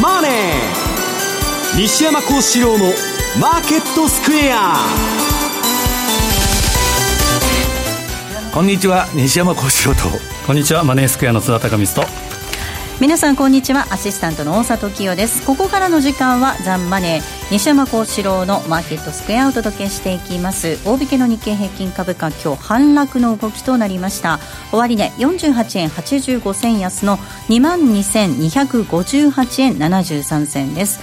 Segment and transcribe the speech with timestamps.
[0.00, 0.32] マネー」
[1.80, 2.92] 西山幸四郎の
[3.38, 4.76] 「マーケットスクエア」
[8.52, 9.06] こんにちは。
[9.14, 10.00] 西山幸四郎と。
[10.46, 10.82] こんにちは。
[10.82, 12.12] マネースクエアの津田隆光と
[13.00, 13.86] 皆さんこんにちは。
[13.90, 15.46] アシスタントの大里清です。
[15.46, 20.84] ここからの時間はザンマネー西山幸四郎のマーケットスクエアをお届けしていきます。
[20.84, 24.40] 大引けの日経平均株価今日反落の動きとなりました。
[24.72, 30.98] 終値、ね、48円85銭安の2万2258円73銭です。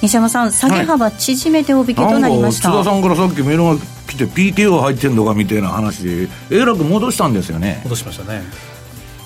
[0.00, 7.80] 西山さん下げ幅縮めて大引けとなりました、はい、津田さんからさっきメールが来て PTO 入ってんのかみたいな話でえらく戻したんですよね。
[7.82, 8.42] 戻しましたね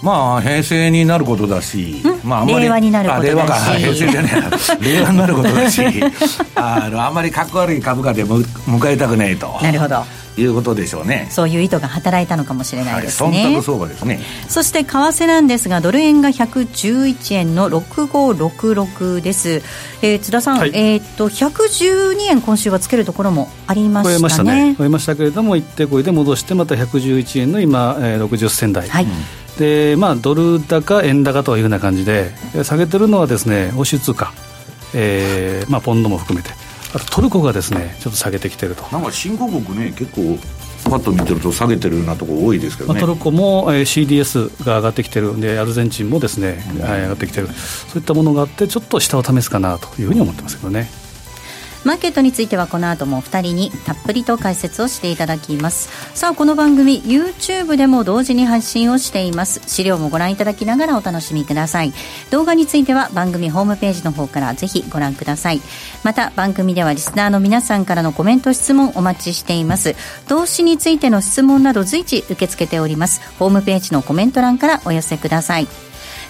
[0.03, 3.29] まあ平成になることだし、まあ、あんまり令和になることだし。
[3.29, 3.55] 令和か。
[3.55, 4.31] 平成じゃね
[4.81, 5.83] え 令和になることだし。
[6.55, 9.59] あのあんまりかっこ悪い株価で迎えたくないと。
[9.63, 10.05] なるほど。
[10.39, 11.29] いうことでしょうね。
[11.31, 14.21] そういう意図が働いたのかもしれないですね、はい、忖度相場ですね。
[14.49, 19.63] そして為替なんですがドル円が111円の6566です、
[20.03, 24.15] えー、津田さん、はい、えっ、と112円今週はつけるところもありましたね。
[24.15, 24.75] 超えましたね。
[24.77, 29.11] 超えましたけれども一定超えで戻してまた111円の今、えー、60銭台、はい、うん
[29.59, 34.33] でまあ、ドル高、円高というような感じで、下げてるのはですね欧州通貨、
[34.95, 36.51] えーまあ、ポンドも含めて、
[36.95, 38.83] あとトルコがですねちょっと下げてきてると。
[38.93, 40.39] なんか新興国ね、結構、
[40.91, 50.89] パッと見てると下げてるようなところ多いですけど、ね、まあ、トルコも、えー、CDS が上がってきてるんで、アルゼンチンもですね、うん、上がってきてる、そういったものがあって、ちょっと下を試すかなというふうに思ってますけどね。
[51.87, 55.89] マーケットについてはこの後もお二人にたっぷりと解説をしていただきます。
[56.17, 59.63] さあこの番組 YouTube でも同時に発信をしています。
[59.69, 61.93] 資料もご覧いただきながらお楽しみください。
[62.33, 65.61] 動画については番組ホームページの方からぜひご覧ください。
[66.03, 69.95] また番組ではリスナーの皆さんからのコメント質問お待ちしています。
[70.27, 73.21] 投資についての質問など随時受け付けております。
[73.39, 75.69] ホームページのコメント欄からお寄せください。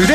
[0.00, 0.08] トゥ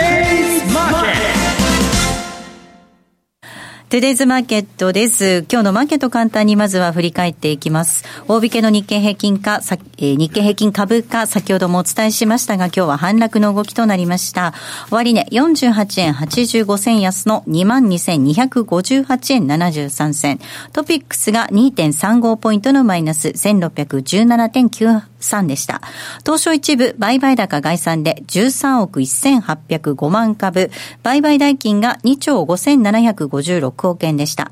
[4.01, 5.46] デイズマーケットです。
[5.50, 8.03] 今日のマーケット簡単にまずは振り返っていきます。
[8.28, 14.56] 大引けの日経平均価、えー、日経平均株価、先ほどもお伝えしましたが、今日は反落の動きとなりました。
[14.90, 20.40] 終値、ね、48円85銭安の22,258円73銭。
[20.73, 25.81] トピックスが2.35ポイントのマイナス1617.9 3でした。
[26.25, 30.72] 東証一部売買高概算で13億1805万株、
[31.03, 34.52] 売買代金が2兆5756億円でした。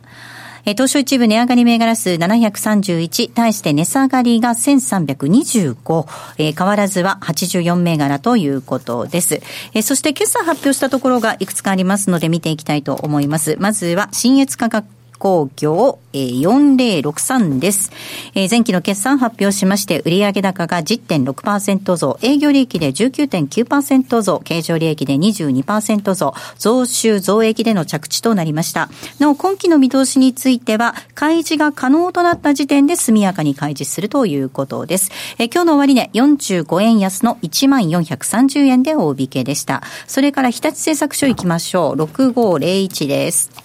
[0.66, 6.08] 東証一部値上がり銘柄数731、対して値下がりが1325、
[6.38, 9.42] えー、変わらずは84銘柄ということです。
[9.74, 13.58] えー、そして今朝発表したところがいくつかありますので見ていきたいと思います。
[13.60, 14.88] まずは、新越価格
[15.24, 16.42] 工業、えー、
[17.02, 17.94] 4063です。
[18.36, 28.90] えー、前期の決算発表しまして、売上高が10.6%増、営業利益で19.9%増、経常利益で22%増、増収増益での着地となりました。
[29.18, 35.10] なお、今期の見通しについては、開示が可能となった時点で速やかに開示するということです。
[35.38, 39.82] えー、今日の終値、45円安の1430円で大引けでした。
[40.06, 42.04] それから日立製作所行きましょう。
[42.04, 43.63] 6501です。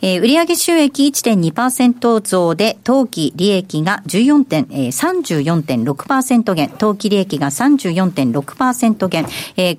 [0.00, 9.78] えー、売上収益1.2%増で、当期利益が14点、えー、34.6%減、当期利益が34.6%減、えー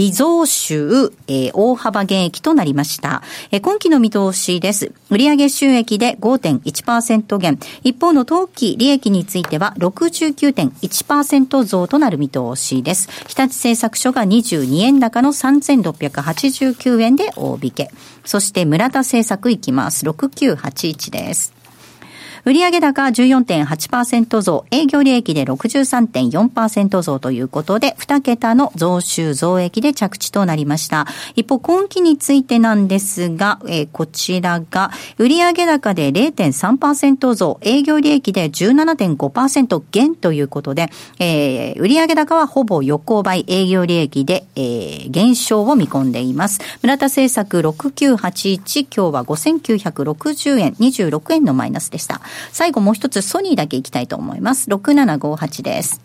[0.00, 3.22] 微増収、えー、大幅減益となりました。
[3.50, 4.94] えー、今期の見通しです。
[5.10, 7.58] 売上収益で5.1%減。
[7.84, 13.10] 一方の当期利益については69.1%増となる見通しです。
[13.28, 17.90] 日立製作所が22円高の3689円で大引け。
[18.24, 20.06] そして村田製作いきます。
[20.06, 21.59] 6981です。
[22.44, 31.06] 売上高14.8%増、営業利益で63.4%増ということで、2桁の増収増益で着地となりました。
[31.36, 46.60] 一方、今期についてなんですが、えー、こちらが、売上高で0.3%増、営業利益で17.5%減ということで、えー、売上高はほぼ横ばい、営業利益で、えー、減少を見込んでいます。
[46.82, 52.22] 村田製作6981、今日は5960円、26円のマイナスでした。
[52.52, 54.70] 最後もう一つソニーだけいきたいと思います。
[54.70, 56.00] 6758です。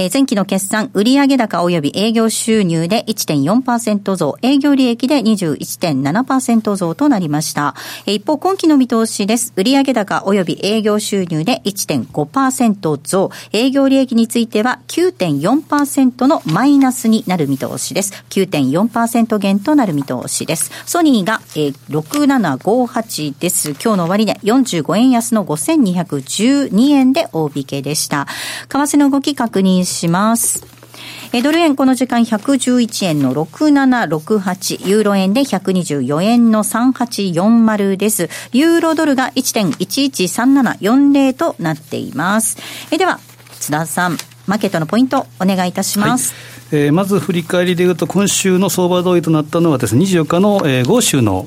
[0.00, 7.74] えー、前期の決算、売上高及び営業収入で1.4%増、営業利益で21.7%増となりました。
[8.06, 9.52] えー、一方、今期の見通しです。
[9.56, 18.24] 売上高及び営業収入で1.5%増、営業利益については9.4%のマイナスになる見通しです。
[18.30, 20.70] 9.4%減となる見通しです。
[20.86, 23.72] ソニーが、えー、6758です。
[23.72, 28.26] 今日の終値45円安の5212円で大引けでした。
[28.70, 30.64] 為替の動き確認します。
[31.32, 38.28] えドル円この時間111円の6768、ユーロ円で124円の3840です。
[38.52, 42.58] ユーロドルが1.113740となっています。
[42.90, 43.20] えでは、
[43.60, 46.34] 津田さん、マーケットのポイントお願いいたします。
[46.72, 51.46] はい、えー、まず振り返りでいうと、今週の相場同意となったのはですね、24日の、えー、豪州の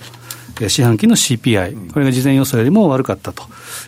[0.68, 3.44] 四半期の CPI、これが事前予想よりも悪かったと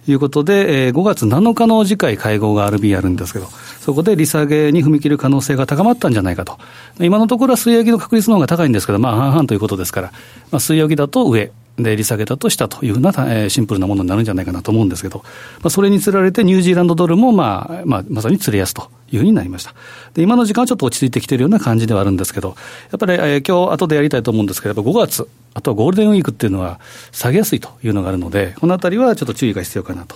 [0.07, 3.47] いうことで、5月7日の次回会合が RB あるんですけど、
[3.79, 6.57] そこで利下げに踏み切る可能性が高まったんじゃないかと。
[6.99, 10.11] 今のところは水曜日の確率の方が高いんですけど、まあ半々ということですから、
[10.51, 15.19] まあ、水曜日だと上、で、利下げだと下というふうな、えー、シンプルなものになるんじゃないかなと思うんですけど、
[15.61, 19.73] まあ、それにつられてニュージーランドドルも、まあ、まあ、まさに釣れやすというふうになりました。
[20.13, 22.55] で、今の時間はちょっと落ち着いてきているような感じではあるんですけど、
[22.91, 26.79] やっぱり、えー、今日後でやりたいと思うんですけど、5月、あとはゴールデンウィークっていうのは
[27.11, 30.15] 下げやすいというのがあるので、このあたりはちょっと注意が必要かなと。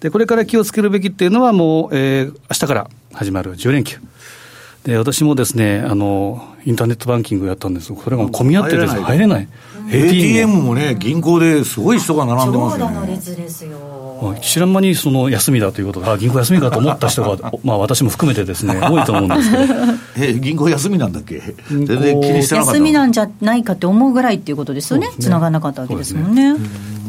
[0.00, 3.98] で、これから気をつけるべきっていうのはもう、えー、明日から始まる10連休。
[4.84, 9.48] で、私もですね、あの、インターネットバンキングやったんですこれが混み合ってですね、入れない。
[9.90, 12.94] ATM もね、銀行ですごい人が並んでますよ、ね。
[12.94, 14.34] 長蛇の列ですよ。
[14.40, 19.64] 知らん間にその休みだということで、あ銀行休みかと思った人が、 まあ、私も含めてですね、 多いと思うんですけど。
[20.16, 21.42] え銀行休みなんだっけ？
[21.68, 22.78] 全然気にしてなかった。
[22.78, 26.56] 休みなんじゃないかって思うぐらいっていうことですよね、つな、がらなかったわけですもんね。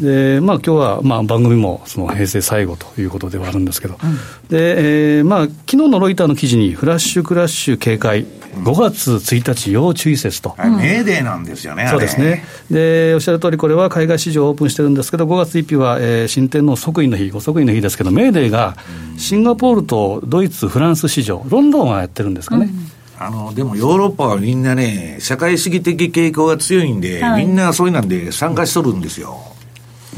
[0.01, 4.15] でまあ今日はまあ番組もその平成最後ということではあるんですけど、うん、
[4.49, 8.25] で、えー、まあ昨日のロイターの記事にフラッシュクラッシュ警戒、
[8.63, 12.43] 5月1日要注意説と、メーデーなんですよね、そうですね。
[12.71, 18.75] でおっしゃる通りこれは海外市場オープンしてるんですけど5月1日は、えー、新天皇即位の日ご即位の日ですけどメーデーが
[19.17, 23.25] シンガポールとドイツフランス市場ロンドンはやってるんですかね、うん。
[23.25, 29.54] あのでもヨーロッパはみんなね、社会主義的傾向が強いんで、はい、みんなそういうなんで参加しとるんですよ。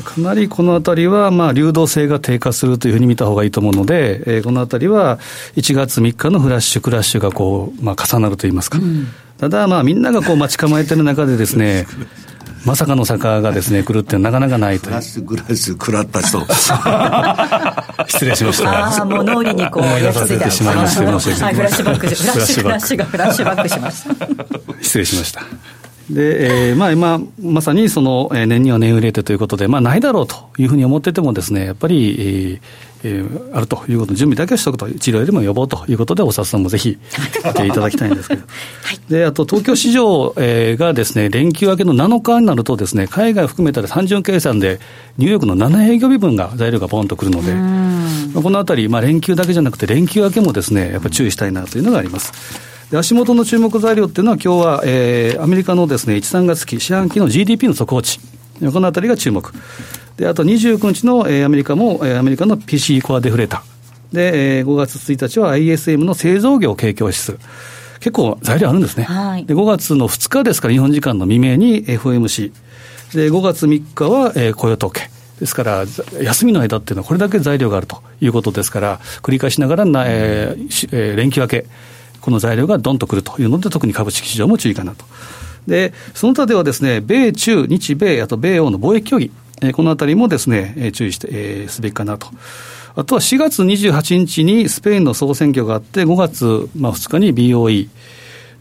[0.04, 5.20] かなりこのあたりは、まあ、流動性が低下するというふうに見たほうがいいと思うので、えー、このあたりは
[5.56, 8.80] 1月3日のフラッシュクラッシュがこう、まあ、重なるといいますか。
[8.80, 9.08] うん、
[9.38, 11.88] ただ、まあ、みんながこう待ち構えてる中でですね、
[12.66, 14.90] まさかの坂がですね、来るってなかなかないという。
[14.90, 16.40] フラッシュグラッシュ食らった人。
[18.08, 18.70] 失礼しました。
[18.70, 21.06] ああ、もう脳裏にこう、 焼き付いてしまいました。
[21.06, 24.16] はい、フラッシュバック、フラッシュクラッシュがフラッシュバックしました。
[24.82, 25.44] 失礼しました。
[26.10, 32.60] で、えー、まあ今、まさにその年には年売れてということで、まあないだろうというふうに思っててもですね、やっぱり、えー、
[33.04, 36.98] えー、あるということ、準備だけをしておくと、治療よりも予防ということで、お札さんもぜひ、
[37.56, 38.42] ていただきたいんですけど。
[38.84, 44.80] はい、で、あと東京市場、えー、がですね、連休明けの7日になるとですね、海外を含めたら単純計算で、
[45.18, 52.32] ニューヨークの7営業日分が、材料がボンとくるので、まあ、このあたり、まあ連休だけじゃなくて、連休明けもですね、やっぱり注意したいなというのがあります。
[52.92, 58.20] で足元の注目材料っていうのは、今日は、えー、アメリカのですね、1、3月期、四半期の GDP の速報値、
[58.72, 59.52] このあたりが注目。
[60.16, 63.64] で、あと29日の、えー、アメリカも、えー、アメリカの PC コアデフレータ。
[64.14, 67.38] で、えー、5月1日は ISM の製造業景況指数。
[68.00, 69.04] 結構材料あるんですね。
[69.04, 72.52] はい、で、5月の2日ですから、日本時間の未明に FOMC。
[73.14, 75.10] で、5月3日は、えー、雇用統計。
[75.40, 75.86] ですから、
[76.22, 81.66] 休みの間っていうのはこれだけ材料があるということですから、繰り返しながらな、えーえー、連休明け。
[82.28, 85.06] この材料がどんとくるというので、特に株式市場も注意かなと。
[85.66, 89.32] で、その他ではですね、米中、日米、あと米欧の貿易協議、
[89.62, 92.28] えー、このあたりもですね、えー、注意して、えー、すべきかなと。
[92.98, 97.88] あとは4月28日にスペインの総選挙があって、5月、まあ、2日に BOE。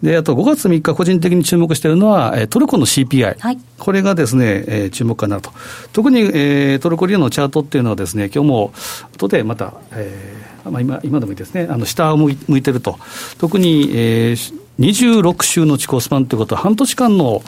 [0.01, 5.51] で、あと5月3日、個人的に注目しているのは、トルコの CPI、はい、これがですね、えー、注目かなと、
[5.93, 8.73] 特に、えー、トルコリアのチャートっていうのはですね、今日も
[9.17, 12.99] 後でまた、えーまあ、今今でもいいですね、あの下を向いてると、
[13.39, 17.43] 特に、えー、26週の地高スパンということは、半年間の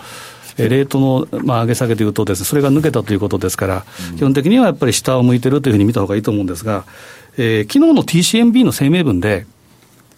[0.56, 6.84] レートの、まあ、上げ下げというとです、ね、それが抜けたということですから、うん、基本的にはやっぱり下を向いてるというふうに見たほうがいいと思うんですが、
[7.36, 9.46] えー、昨日の TCMB の声明文で、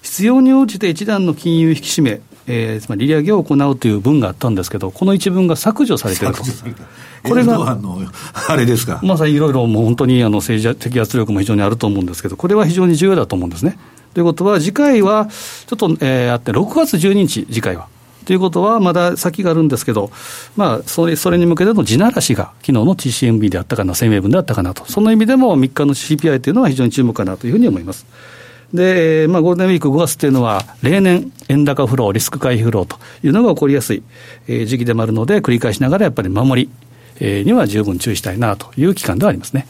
[0.02, 2.20] 必要に応じて一段の金融引き締め、
[2.52, 6.42] えー、つまり利上げを行うという文があったんですけど、この一文が削除されていると。
[7.22, 7.78] これが、
[8.48, 9.00] あれですか？
[9.04, 13.78] まさにいろいろもう本当にあの政治的圧力も非常にあると思うんですけど、これは非常に重要だと思うんですね。
[14.14, 15.28] ということは、次回は
[15.66, 17.86] ちょっと、えー、あって、6月12日、次回は。
[18.26, 20.10] ということは、まだ先があるんですけど、
[20.56, 28.06] まあ、それそれに向けての地ならしが、昨日の TCMB であったかな、声明文であったかなと、その意味でも3日の CPI というのは非常に注目かなというふうに思います。
[28.72, 34.02] で、まあ、ゴールデンウィーク5月というのは、例年、円高フロー、リスク回避フローというのが起こりやすい、
[34.46, 36.70] え、時期でもあるので、繰り返しながらやっぱり守り、
[37.20, 39.66] え、には十分注意したいなという期間ではありますね。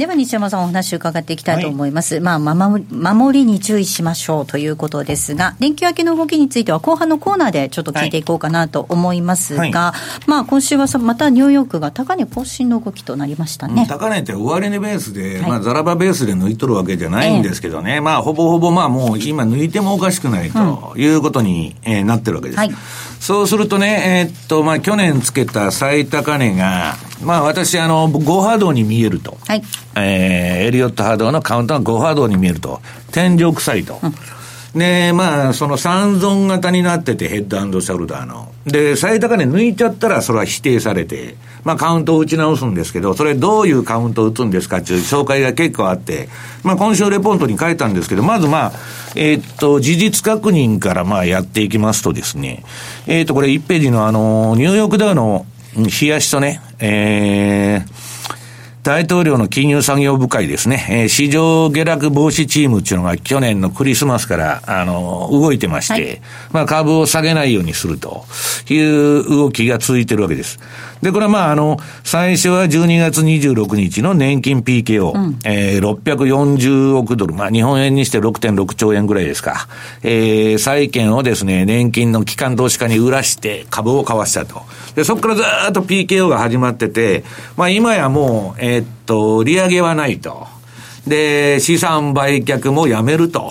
[0.00, 9.72] では西山さんお話伺っていきたいと思います、はい、まあ、守りに注意しましょうということですが連休明けの動きについては後半のコーナーでちょっと聞いていこうかなと思いますが、はい。
[9.72, 23.09] はい、まあ、今週はまたニューヨークが高値更新の動きとなりましたね、高値って終値ベースで、まあ、ザラバベースで抜いとるわけじゃないんですけどね、えー、まあ、ほぼほぼまあもう今抜いてもおかしくないということに、うん、えー、なってるわけです。
[23.20, 29.36] そうするとね、えー、っと、まあ、去年つけた最高値が、まあ、私、あの、5波動に見えると。
[29.46, 29.62] はい。
[29.94, 32.80] えー、エリオット波動のカウントが5波動に見えると。
[33.12, 34.00] 天井臭いと。
[34.02, 34.14] うん
[34.74, 38.52] で、まあ、その三尊型になってて、ヘッドショルダーの。
[38.66, 41.34] で、最高値抜いちゃったら、それは否定されて、
[41.64, 46.28] まあ、カウントを打ち直すんですけど、それどういうカウントを打つんですかっていう紹介が結構あって、
[46.62, 48.72] まあ、今週レポートに書いたんですけど、まずまあ、
[49.16, 52.62] えー、っと、事実確認からまあやっていきますとですね、
[53.06, 55.46] えー、っと、これ1ページのあの、ニューヨークダウの
[55.76, 57.99] 冷やしとね、えー、
[58.82, 66.20] 大統領の金融作業部会ですね、えー、市場下落防止チームっていうのが去年のクリスマスから、あの、動いてまして、はい、
[66.52, 68.24] まあ株を下げないようにすると
[68.70, 70.58] いう動きが続いてるわけです。
[71.02, 79.66] で、これはまあ、あの、最初は12月26日の年金 PKO、うん、えー、640億ドル、まあ、日本円にして6.6兆円ぐらいですか。
[80.02, 84.62] えー、債券をですね、年金の機関投資家に売らして株を買わしたと。
[84.94, 87.24] で、そこからずっと PKO が始まってて、
[87.56, 90.46] まあ、今やもう、えー、っと、利上げはないと。
[91.06, 93.50] で、資産売却もやめると。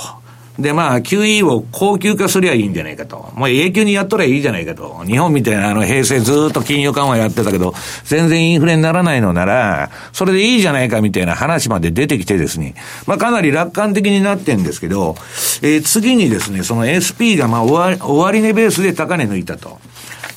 [0.60, 3.32] で、まあ、QE を高級化すりゃいいんじゃないかと。
[3.36, 5.04] もう永久にやっとりゃいいじゃないかと。
[5.06, 7.74] 日本みたいなあの平成ずっと金融緩和やってたけど、
[8.04, 12.76] 全然インフレにならないのなら、それでいいじゃないかみたいな話まで出てきてですね、
[13.08, 15.16] まあかなり楽観的になってんですけど、
[15.62, 19.80] えー、次にですね、その SP がまあ終わ終値ベースで高値抜いたと。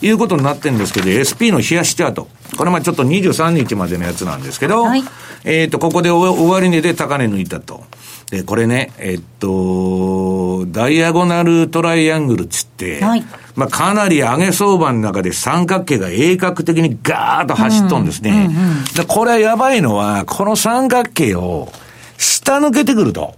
[0.03, 2.29] いうことになってるんですけど、SP の冷やしチャート。
[2.57, 5.03] これまあちょっと23日までのやつなんですけど、はい、
[5.45, 7.85] えっ、と、ここで終値で高値抜いたと。
[8.31, 18.31] で、これね、えっと、ダイアゴナルトライアングルっつって、はい、まあかなり上げ相場の中で三角形が鋭角的にガーッと走っとんですね。
[18.31, 21.71] うんうんうん、で、これはやばいのは、この三角形を
[22.17, 23.35] 下抜けてくると、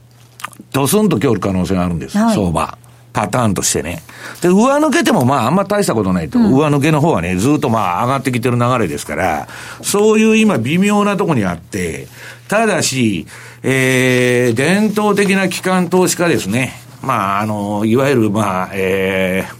[0.72, 2.78] ドスンと今日る可能性があるんです、はい、相場。
[3.14, 4.02] パターンとしてね。
[4.42, 6.38] で、上抜けてもまああんま大したことないと。
[6.38, 9.48] うん、上抜けの方はね、ずっとまあ上がってきてる流れですから、
[9.82, 12.08] そういう今微妙なとこにあって、
[12.48, 13.26] ただし、
[13.62, 16.74] えー、伝統的な機関投資家ですね。
[17.02, 19.54] まあ、あの、いわゆる、まあ、えー、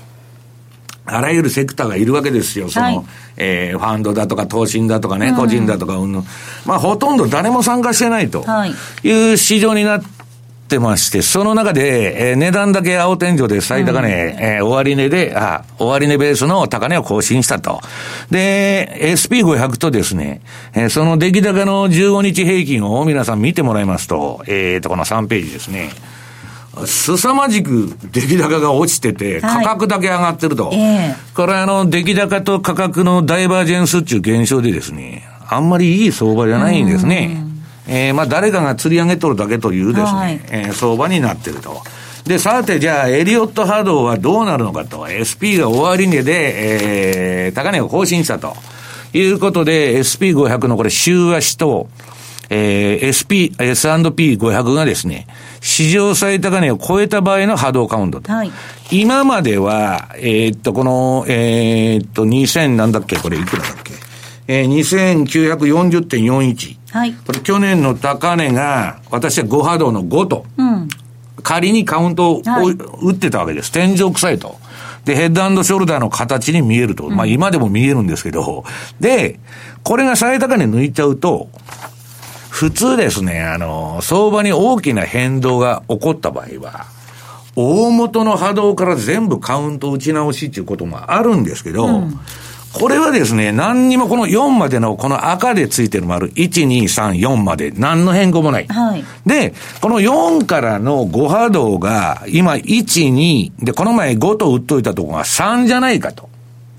[1.06, 2.68] あらゆるセクターがいるわけですよ。
[2.68, 3.04] その、はい、
[3.37, 6.12] えー、ファンドだとか、投信だとかね、個人だとか、うん、
[6.64, 8.44] まあ、ほとんど誰も参加してないと
[9.04, 10.02] いう市場になっ
[10.68, 17.80] てまして、その中で、えー、値段だけ青天井で最高値、うん、えー、終値で、あ、終値ベースの高値を更新したと。
[18.30, 20.40] で、SP500 とですね、
[20.75, 25.90] えー、その出来高の15日平均を皆さん見てもらいますと、えーと、この3ページですね。
[26.87, 30.71] 凄まじく出来高が落ちてて、価格だけ上がってると。
[30.71, 37.53] はい、これあの、出来高と価格のダイバージェンスっていう現象でですね、あんまりいい相場じゃないんですね。
[37.87, 41.83] えー、まあ誰かが釣り上げとるだけというですね、はい、えー、相場になってると。
[42.26, 45.07] で、さて、じゃあ、エリオット波動はどうなるのかと。
[45.12, 48.57] SP が終値で、えー、高値を更新したと。
[49.12, 51.88] いうことで、SP500 のこれ、週足と、
[52.49, 55.26] えー、SP、S&P500 がですね、
[55.61, 58.33] 史上最高値を超えた場合の波動カウントと。
[58.33, 58.50] はい、
[58.91, 63.17] 今までは、えー、っと、この、えー、っと、2000なんだっけ？
[63.17, 63.93] これいくらだっけ？
[64.46, 64.68] えー、
[65.24, 66.76] 2940.41。
[66.90, 67.12] はい。
[67.12, 70.46] これ去年の高値が、私は5波動の5と。
[70.56, 70.88] うん。
[71.42, 72.66] 仮にカウントを、はい、
[73.02, 73.72] 打ってたわけです。
[73.72, 74.58] 天井臭いと。
[75.04, 77.10] で、ヘッドショルダーの形に見えると。
[77.10, 78.64] まあ今でも見えるんですけど、
[79.00, 79.38] で、
[79.82, 81.50] これが最高値抜いちゃうと、
[82.48, 86.86] 普通ですね、あの、相場に大きな変動が起こった場合は、
[87.56, 92.20] 大元の波動から全部カウント打ち直しっていうこともあるんですけど、うん
[92.75, 98.66] これはですね、何にもこの4までのこの赤でついてる丸、1、2、3、4まで何の変更もない。
[98.66, 106.28] はい、で、この4からの5波動が今1、2、で、この前5と打っといたところが3じゃないかと。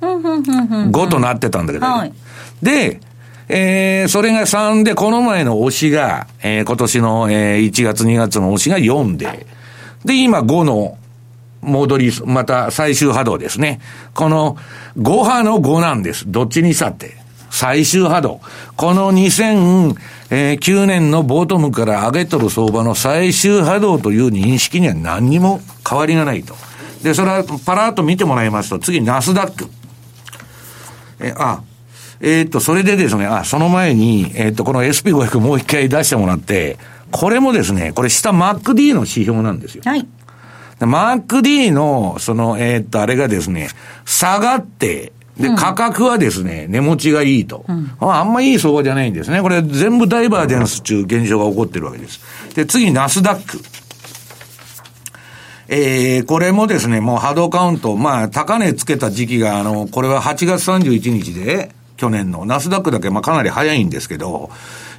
[0.02, 2.14] 5となってたんだけど、はい、
[2.62, 3.00] で、
[3.48, 9.48] えー、それが3で、この前の押しが、えー、今年の、えー、1月2月の押しが4で、
[10.04, 10.98] で、今5の
[11.66, 13.80] 戻り、また最終波動ですね。
[14.14, 14.58] この
[14.98, 16.26] 5波の5なんです。
[16.28, 17.26] どっちにしたって。
[17.50, 18.42] 最終波動。
[18.76, 26.56] この2009年のボトムから上げとる相場の最終波動という認識には何にも変わりがないと。
[27.02, 29.70] で、それはパラッと見てもらいますと、次、ナスダック。
[31.20, 31.62] え、あ、
[32.20, 36.78] えー、っと、それでですね、あ、その前に、えー、っと、この SP500 もう一回出してもらって、
[37.12, 39.84] これもですね、これ下 MacD の指標なんですよ。
[39.86, 40.08] はい。
[40.80, 43.70] マーク D の、その、えー、っと、あれがですね、
[44.06, 49.42] 下がって、で、価格はですね、値持ちがいいと、うん、あんまいい相場じゃないんですね。
[49.42, 52.22] これ全部ダイバージェンスっていう現象が起こってるわけです。
[52.56, 53.60] で、次、ナスダック。
[55.68, 64.52] えー、これもですね、もう波動カウント、まあ、高値つけた時期が、あの、これは8月31日で、去年の、ナスダックだけ、まあ、かなり早いんですけど、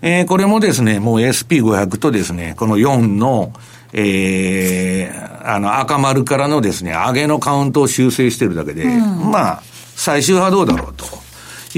[0.03, 3.53] えー、これもですね、もう SP500 とですね、この4の、
[3.99, 9.63] えー、あの、赤丸からのですね、上げのカウントを修正してるだけで、うん、まあ、
[9.95, 11.07] 最終波動だろうと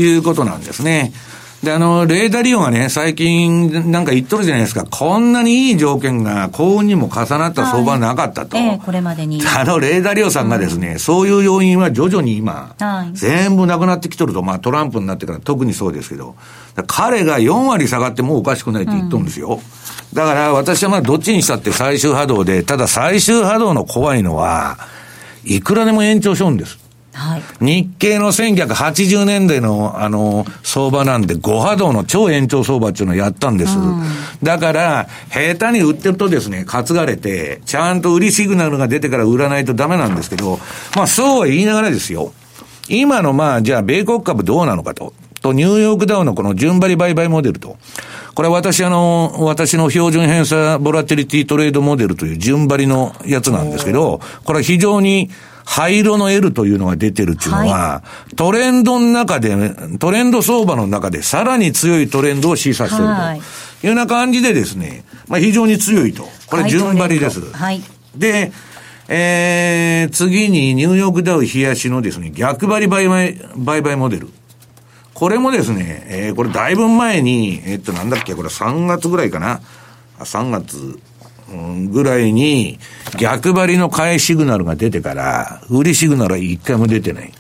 [0.01, 1.13] いうことなんですね。
[1.63, 4.85] で、あの、レーダー利用がね、最近なんか言っとるじゃないですか。
[4.85, 8.57] こんなにいい条件が幸運にも重なった相場なかったと。
[8.57, 9.41] はい、えー、これまでに。
[9.57, 14.43] あの、レーダー利用さんがですね、うん、そういう要因は徐々に今、はい、全部なくなってきとると。
[14.43, 16.35] まあ、トランプになってから特にそうですけど。
[16.89, 19.55] 彼が4割下がってもおかしくないって言っとるんですよ。
[19.55, 24.79] うんだから私はまあどっちにしたって最終波動で、ただ最終波動の怖いのは、
[25.45, 26.79] いくらでも延長しょんです。
[27.13, 33.77] はい、日経の1980年代の、あの、相場なんで、5波動の超延長相場っていうのをやったんです。
[33.77, 34.03] うん、
[34.41, 40.61] だから、下手に売ってるとですね、担がれて、ちゃんと売りシグナルが出てから売らないとダメなんですけど、
[40.95, 42.33] まあそうは言いながらですよ。
[42.89, 45.13] 今のまあ、じゃあ、米国株どうなのかと。
[45.41, 47.77] と、ニューヨークダウのこの順張り売買モデルと。
[48.39, 55.29] これは私あの、私の標準偏差ボラティリティトレードモデルという順張りのやつなんですけど、これは非常に
[55.65, 59.57] 灰色の L というのが出てるっていうのは、はい、トレンドの中で、
[59.99, 63.21] トレンド相場の中でさらに強いトレンドを示唆していると。
[63.21, 66.23] はい、いうような感じでですね、まあ非常に強いと。
[66.47, 67.41] これ順張りです。
[67.41, 67.83] はい。
[68.15, 68.53] で、
[69.09, 74.29] えー、次にニューヨークダウ冷やしのですね、逆張り売買、売買モデル。
[75.19, 79.61] これもですね、えー、これだいぶ前に、えー、っと、なんだっけ、これ3月ぐらいかな。
[80.17, 81.01] あ3月、
[81.51, 82.79] うん、ぐらいに、
[83.19, 87.33] 逆張りの買いシグナルが出てから、売りシグナルは一回も出てない。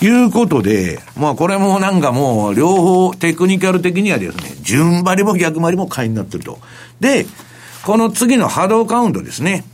[0.00, 6.58] いうことで、まあこれもなんかもう両方テクニカル的にはですね、順張りも逆張りも買いになってると。
[6.98, 7.26] で、
[7.84, 9.64] この次の波動カウントですね。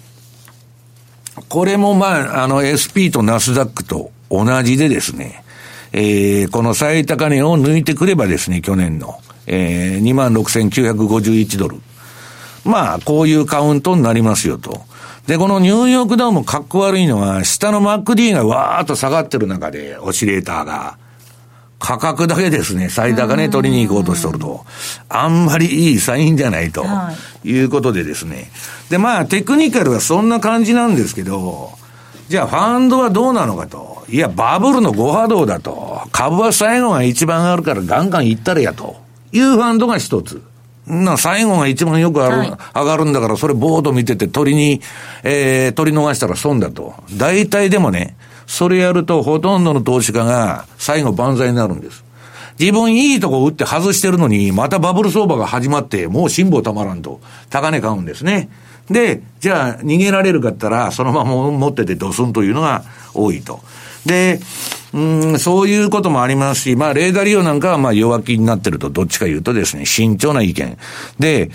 [1.49, 5.45] これもまあ、あの SP とナスダックと同じでですね、
[5.93, 11.77] えー、この最高値を抜いてくればですね、去年の、えー、26,951ドル。
[12.65, 14.83] まあ、こういうカウントになりますよと。
[15.27, 20.97] で、このニューヨークダウンもかっこ悪いのは、下の MacD がわーっと下がってる中で、オシレーターが、
[21.79, 24.65] 価格だけですね、最高値取りに行こうとしとると、
[25.09, 26.85] あんまりいいサインじゃないと、
[27.45, 28.51] いうことでですね。
[28.91, 31.73] で、まあ、テクニカルはそんな感じなんですけど、
[32.29, 34.05] じゃあファンドはどうなのかと。
[34.09, 36.03] いや、バブルの誤波動だと。
[36.13, 38.97] 株は最後が一番あるからガンガン行ったらやと。
[39.33, 40.43] いうファンドが一つ。
[40.87, 44.81] な、最後が一番よくある、はい、上がるんだから、それボード見てて取りに、
[45.23, 46.95] えー、取り逃したら損だと。
[47.17, 52.05] 大体でもね、それやるとほとんどの投資家が最後万歳になるんです。
[52.59, 58.49] 自分いいとこ打って外してるのに、またバブル相場が始まって、もう辛抱たまらんと、高値買うんですね。
[58.91, 63.61] で、じゃあ逃げられるかったら、そのまま持っててドスンというのが多いと。
[64.07, 64.41] で、
[64.95, 70.79] うん、そういうこともありますし、まあ、レーダー利用なんかはまあ弱気になってると、どっちか言うとですね、慎重な意見。
[71.19, 71.51] で、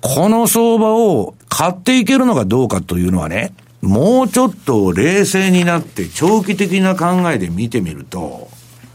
[0.00, 8.48] この相場を買っていけるのかどうかというのはね、もうちょっと冷静になって長期的な考えで見てみると、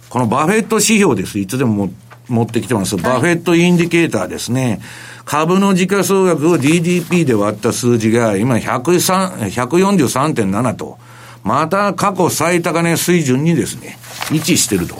[0.10, 1.40] このバフェット指標です。
[1.40, 1.92] いつでも
[2.28, 2.98] 持ってきてます。
[2.98, 4.80] Buffett indicator ですね。
[5.26, 10.98] 株の時価総額を GDP で割った数字が今143.7と、
[11.44, 13.98] また過去最高値水準にですね、
[14.32, 14.96] 位置してると。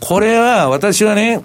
[0.00, 1.42] これは私はね、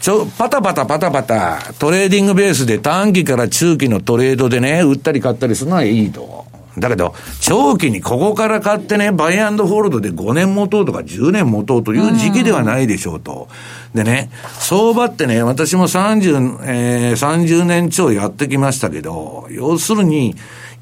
[0.00, 6.46] ちょ、パタパタパタパタ、トレーディングベースで短期から中期のトレードでね、売ったり買ったりするのはいいと。
[6.78, 13.48] だけど、長期にここから買ってね、 buy and hold で5年持とうとか10年持とうという時期ではないでしょうと。
[13.94, 20.36] でね、相場ってね、私も30、えー、30年超やってきましたけど、要するに、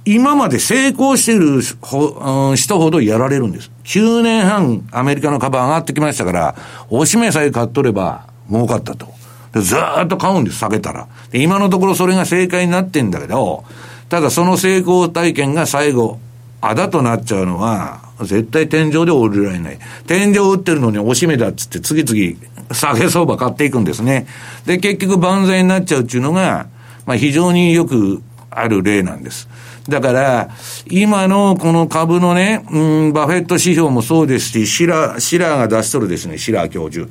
[0.05, 1.61] 今まで成功している
[2.57, 3.71] 人ほどやられるんです。
[3.85, 6.57] 9年半アメリカの株上がってきましたから、
[6.91, 9.07] おしめさえ買っとれば儲かったと。
[9.53, 11.09] でずーっと買うんです、下げたら。
[11.33, 13.65] 今のところそれが正解になってんだけど、
[14.09, 16.19] ただその成功体験が最後、
[16.61, 19.79] あだとなっちゃうのは、絶対天井で降りられない。
[20.07, 24.27] 天井打ってるのに押し目だっつって次々下げ相場買っていくんですね。
[24.67, 26.69] で、結局万歳になっちゃうっていうのが、
[27.07, 29.49] まあ非常によくある例なんです。
[29.89, 30.51] だから、
[30.91, 32.79] 今のこの株のね、う
[33.09, 37.09] ん、バフェット指標もそうですし、シラー、シラーが出しとるですね、シラー教授。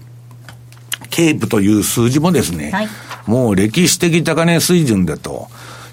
[1.10, 2.88] ケープという数字もですね、はい、
[3.26, 5.48] もう歴史的高値水準だと。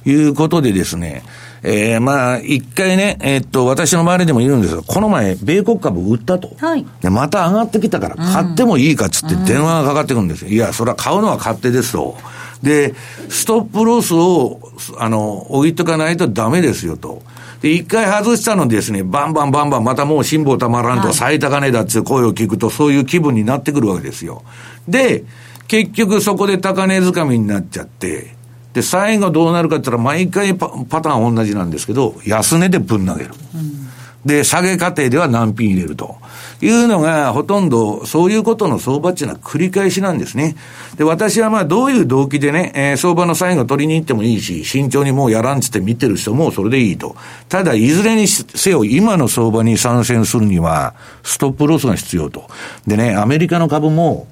[0.07, 1.23] いうことでですね、
[1.67, 6.55] えー、まあ、一回ね、えー、っと、私の周りでもいるんですが、この前、米国株売ったと。
[6.59, 6.87] はい。
[7.01, 10.49] で、また上がってきたから、買ってもいいかっつって電話がかかってくるんですよ。
[10.49, 12.19] うん、いや、それは買うのは勝手ですと。
[12.63, 12.95] で、
[13.31, 14.61] ストップロスを、
[14.99, 17.23] あの、置いとかないとダメですよと。
[17.63, 24.43] で、一回外したのにですね、バンバンバンバン、またもう辛抱たまらんと、最高値だっていう声を聞くと、そういう気分になってくるわけですよ。
[24.87, 25.25] で、
[25.67, 28.35] 結局そこで高値掴みになっちゃって、
[28.75, 33.31] で、最後どうなるかって言ったら、毎回パパターン同じなんですけど、安値でぶん投げる。
[33.55, 33.89] うん、
[34.27, 36.17] で、下げ過程では難品入れると。
[36.61, 40.57] いうのが、ほとんど、そういうことの相場っていうのは繰り返しなんですね。
[40.97, 47.15] で、私はまあ、どういう動機でね、えー、相場の最後取りに行ってもいいし、慎重にもうやらんつって見てる人もそれでいいと。
[47.49, 52.49] ただ、いずれにせよ、今の相場に参戦するには、ストップロスが必要と。
[52.87, 54.27] でね、アメリカの株も、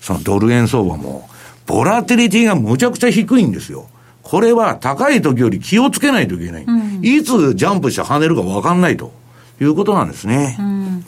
[0.00, 1.28] そのドル円相場も、
[1.66, 3.88] ボラテリティがむちゃくちゃ低いんですよ。
[4.22, 6.64] これは高い時より気をつけないといけない。
[6.64, 9.12] うん、いつジャンプして跳ねるか分かんないと
[9.60, 10.56] いうことなんですね。
[10.58, 11.04] うん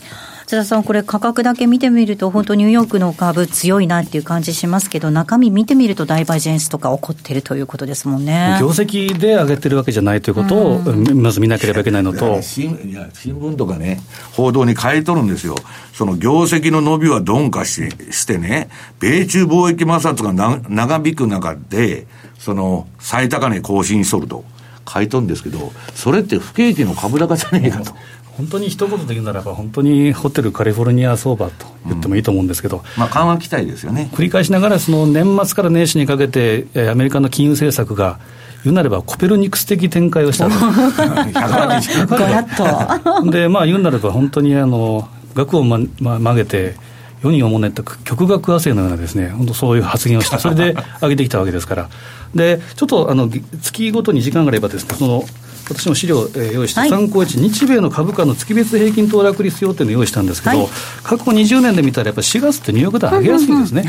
[0.53, 8.59] 津田さん、これ価格だけ見てみると、本当ニューヨークの株強いなっていう感じしますけど、中身見てみるとダイバージェンスとか起こってるということですもんね。
[8.61, 10.83] 業績で上げてるわけじゃないということを、
[11.15, 12.43] まず見なければいけないのと。
[12.43, 15.57] 新いや新聞とかね、報道に書いとるんですよ。
[15.95, 18.69] その業績の伸びは鈍化してしてね、
[19.01, 22.07] 米中貿易摩擦がな長引く中で、
[22.39, 24.45] その最高値更新しとると。
[24.89, 27.95] 書いとるんですけど、それって不景気の株高じゃねえかと。
[28.37, 34.11] 本当に一言で言うならば、本当にホテルカリフォルニア相場と言ってもいいと思うんですけど、うん、まあ、緩和期待ですよね。
[34.15, 38.19] 繰り返しながら、その年末から年始にかけて、アメリカの金融政策が、
[38.65, 40.55] 言うなればコペルニクス的展開をしたと。
[43.31, 46.77] で、まあ、言うなれば、本当にあの額を、まま、曲げて、
[47.23, 51.89] 世におもねった極学和製のようなですね、本当そういう発言をした、それで上げてきたわけですから、
[52.35, 53.31] でちょっとあの
[53.63, 55.25] 月ごとに時間があればですね、その
[55.69, 60.69] 私も資料、えー、用意して、参考値、日米の株価の月別平均騰落率というの用意したんですけど、はい、
[61.03, 63.61] 過去20年で見たら、やっぱり4月ってニューヨークダウ上げやすいん。
[63.61, 63.83] ですね。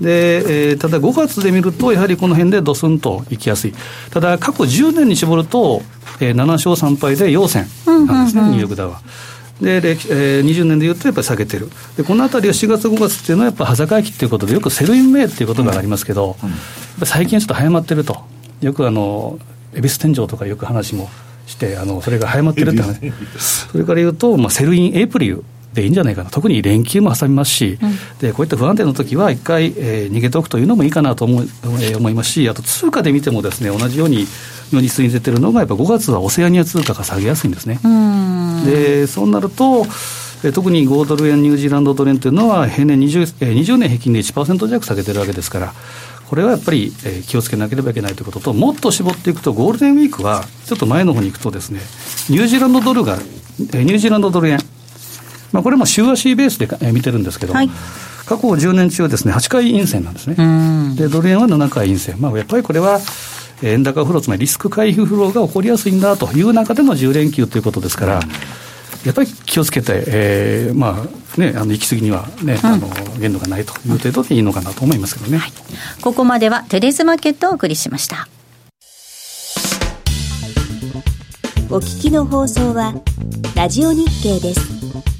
[0.00, 3.74] で、えー、ただ5月で見ると、やはりこの辺でドスンといきやすい。
[4.10, 5.82] ただ、過去10年に絞ると、
[6.20, 9.00] えー、7勝3敗で陽線なんですね、ニューヨークダウは。
[9.60, 16.50] で、えー、20年でいうとやっぱり下げてる、でこのあたりは4月、5月っていうのは、やっぱ端境期っていうことで、よく Sell in May っていうことがありますけど、うん。
[16.50, 18.18] うん、最近ちょっと早まってると、
[18.60, 19.38] よくあの
[19.74, 21.08] 恵比寿天井とかよく話も
[21.46, 23.12] してあのそれが早まってるって話。
[23.38, 25.44] それから言うと、まあ、セルインエイプリル
[25.76, 34.26] でいいんじゃないかな、特に連休も挟みますし、うん、でこういった不安定の時は、一回、えー、逃げておくというのもいいかなと思い,、えー、思いますし、あと通貨で見てもです、ね、同じように、
[34.72, 37.78] 如実に出てるのが、やっぱ5月はオセアニア通貨が下げやすいんですね。
[38.64, 39.86] でそうなると
[40.52, 45.74] 特に5ドル円、ニュージーランドドル円というのは、平年 20, 20年平均で1%弱下げてるわけですから、
[46.28, 51.80] これはやっぱり、えー、気をつけなければいけないということと、もっと絞っていくと、ゴールデンウィークは、ちょっと前の方に行くとですね、
[52.28, 54.58] ニュージーランドドルが、えー、ニュージーランドドル円、
[55.52, 57.70] まあ、これも週足ベースで、えー、見てるんですけど、はい、
[58.26, 60.36] 過去10年中はですね、8回陰線なんですね。
[60.96, 62.20] で、ドル円は7回陰線。
[62.20, 63.00] まあ、やっぱりこれは、
[63.62, 68.20] 円高フロー、つまりリスク回避フローが起こりやすいんだという中での10連休ということですから、
[69.06, 72.88] やっぱり気をつけて、えー、まあね、あの行き過ぎにはね、うん、あの
[73.20, 75.52] 限度がないという程度でいいのかなと思いますけどね、はい、
[76.02, 78.28] ここまではテレスマーケットをお送りしました。
[81.68, 82.94] お聞きの放送は
[83.54, 85.15] ラジオ日経です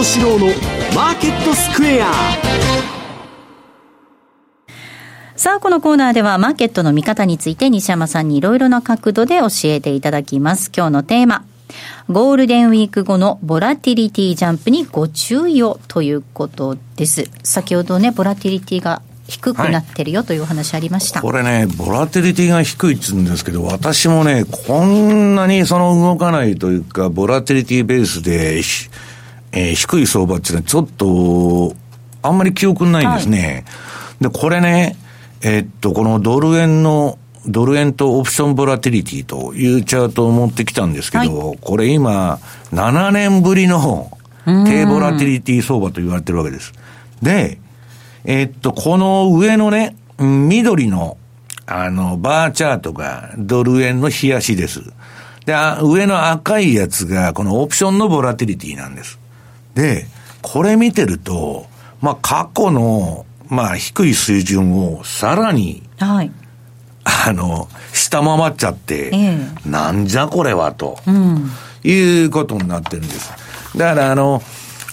[0.00, 0.46] 幸四郎の
[0.96, 2.10] マーケットスクエア
[5.36, 10.72] さあ、このコーナーではマーケットの見方について西山さんにいろいろな角度で教えていただきます。
[10.74, 11.44] 今日のテーマ。
[12.08, 17.30] ゴールデンウィーク後のボラティリティジャンプにご注意をということです。
[17.42, 28.62] 先ほどね、ボラティリティが低くなってるよというお話ありました、はい、これね、ボラティリティが低いっつうんですけど、私もね、こんなにその動かないというか、ボラティリティベースで、
[29.52, 31.74] えー、低い相場っていうのはちょっと、
[32.22, 33.64] あんまり記憶ないんですね。
[34.20, 34.96] はい、で、これね、
[35.42, 42.38] えー、っと、このドル円のドル円とオプションボラティリティというチャートを持ってきたんですけど、はい、これ今、
[42.72, 44.10] 7年ぶりの
[44.44, 46.72] 低ボラティリティ相場と言われてるわけです。
[47.22, 47.58] で、
[48.24, 51.16] えー、っと、この上のね、緑の、
[51.66, 54.82] あの、バーチャートがドル円の冷やしです。
[55.46, 59.19] で、上の赤いやつがこのオプションのボラティリティなんです。
[59.74, 60.06] で、
[60.42, 61.66] これ見てると、
[62.00, 66.30] まあ、過去の、まあ、低い水準をさらに、はい。
[67.04, 71.50] あの、下回っちゃって、えー、なんじゃこれはと、うん、
[71.82, 73.30] いうことになってるんです。
[73.76, 74.42] だからあの、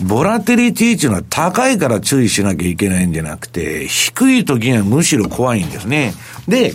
[0.01, 6.13] ボラテリティっていうのは高いから注意しなきゃいけないんじゃなくて、低い時にはむしろ怖いんですね。
[6.47, 6.73] で、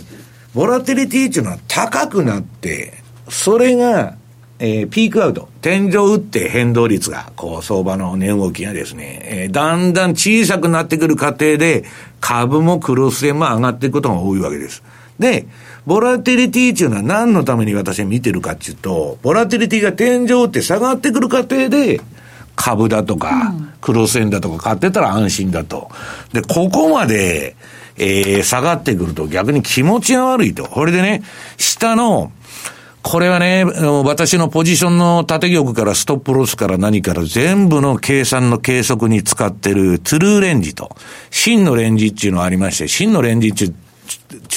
[0.53, 2.93] ボラテリティっていうのは高くなって、
[3.29, 4.17] それが、
[4.65, 11.83] えー、ピークアウト、天井打って変動率が、こう、相場の値動きがですね、えー、だんだん小さくなってくる過程で、
[12.21, 14.81] 株もクロス円も上がっていくことが多いわけです。
[15.19, 15.47] で、
[15.85, 21.99] ボラティリティっていうのは何のために私は見てるかっていうと、ボラティリティが天井って下がってくる過程で、
[22.55, 25.89] 株だとか、クロス円だとか買ってたら安心だと。
[26.31, 27.57] で、ここまで、
[27.97, 30.63] えー、下がってくると逆に気持ちが悪いと。
[30.63, 31.21] これでね、
[31.57, 32.31] 下の、
[33.03, 33.65] これはね、
[34.05, 40.95] 私のポジションの縦玉からストップロスから何から全部の計算の計測に使ってるトゥルーレンジと、
[41.29, 43.65] 真のレンジっていうのがありまして、真のレンジって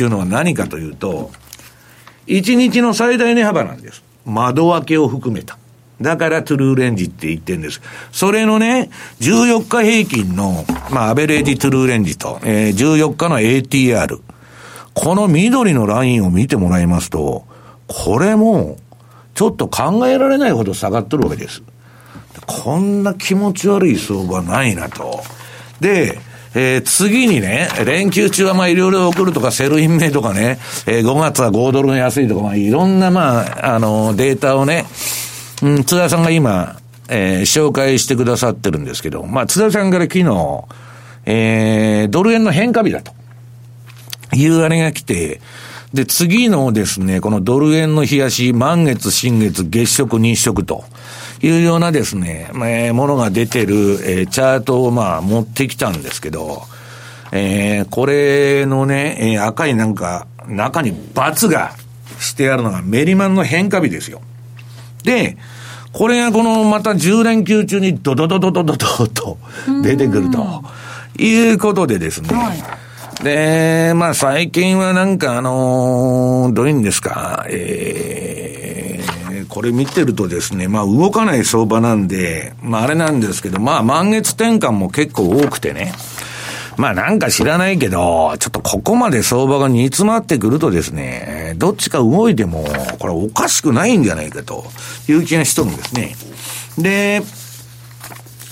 [0.03, 1.33] いうのは何かというと、
[2.29, 4.03] 1日の最大値幅なんです。
[4.25, 5.59] 窓開けを含めた。
[6.01, 7.81] だからトゥルーレンジって言ってるんです。
[8.13, 14.21] それのね、14日平均の、まあ、 Average True Range と、えー、14日の ATR。
[14.95, 17.45] この緑のラインを見てもらいますと、
[17.87, 18.79] これも、
[19.35, 21.63] ちょっと考えられないほど下がってるわけです。
[22.47, 25.23] こんな気持ち悪い相場ないなと。
[25.81, 26.19] で、
[26.55, 34.87] えー、次にね、連休中はまあいろいろ送るとか、 Sell in May とかね、えー、5月は5ドルの安いとか、まあいろんなまあ、あの、データをね、
[35.63, 40.65] うん、津田さんが今、えー、紹介してくださってるんですけど、まあ津田さんから昨日、
[41.27, 43.13] えー、ドル円の変化日だと。
[44.35, 45.41] いうあれが来て、
[45.97, 50.85] で、次のですね、このドル円の冷やし、満月、新月、月食、日食と。
[51.43, 56.63] いうようなですね、えー、ものが出てる、えー、チャートをまあ持ってきたんですけど、
[57.31, 61.73] えー、これのね、えー、赤いなんか、中に×が
[62.21, 64.23] してあるのがメリマンの変化日ですよ。
[65.03, 65.37] で、
[65.93, 69.39] これがこのまた10連休中にドドドドドドドと
[69.83, 70.63] 出てくると
[71.19, 72.29] いうことでですね、
[73.23, 85.93] で、まあ最近はなんかあのー、どういうんですか、えー、これ見てるとですね、まあ動かない相場なんで、まああれなんですけど、まあ満月転換も結構多くてね、
[86.77, 92.65] まあなんか知らないけど、ちょっとここまで相場が煮詰まってくるとですね、どっちか動いても、
[92.99, 94.67] これおかしくないんじゃないかと
[95.09, 96.15] いう気がしとるんですね。
[96.79, 97.23] で、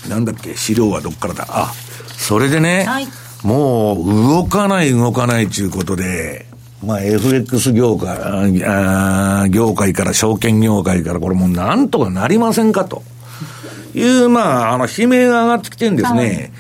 [0.09, 1.47] なんだっけ、資料はどっからだ？
[1.51, 1.73] あ、
[2.17, 3.07] それでね、はい。
[3.45, 6.47] もう動かない動かないということで、
[6.83, 8.19] まあ FX 業界、
[8.65, 13.03] あ業界から証券業界からこれもうなんとかなりませんかと。
[13.95, 16.19] いう、まあ、あの、悲鳴が上がってきてるんですね。
[16.19, 16.51] はい、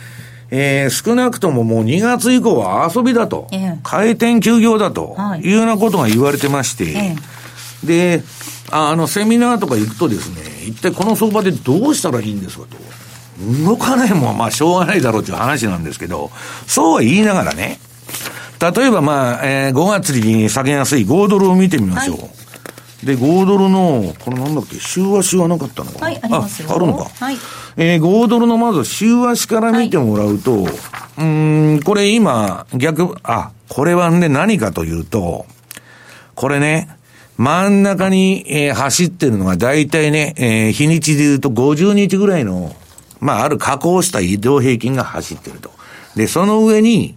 [0.50, 5.16] えー、少なくとももう2月以降は遊びだと、えー、開店休業だと。
[5.42, 5.48] い。
[5.48, 8.22] うようなことが言われてまして、えー、で、
[8.70, 12.76] あの、セミナーとか行くとですね、一体この相場でどうしたらいいんですかと。
[13.66, 16.30] 動かないもんはまあしょうがないだろうという話なんですけど、
[16.66, 17.78] そうは言いながらね、
[18.60, 22.16] 例えばまあ、えー、5月に下げやすい5ドルを見てみましょう。
[22.18, 22.24] は
[23.02, 26.06] い、で、5ドルの、これなんだっけ、週足はなかったのかな？
[26.06, 26.70] はい、ありますよ。
[26.70, 27.04] あ、あるのか。
[27.04, 27.36] はい。
[27.76, 30.74] えー、5ドルのまず週足から見てもらうと、はい、
[31.18, 35.46] うん、これ今、逆、あ、これはね、何かというと、
[36.34, 36.88] これね、
[37.36, 42.76] 真ん中に、えー、走ってるのが大体ね、えー、日にちで言うと50日ぐらいの
[43.24, 45.70] まあ、ある加工した移動平均が走ってると。
[46.14, 47.16] で、その上に、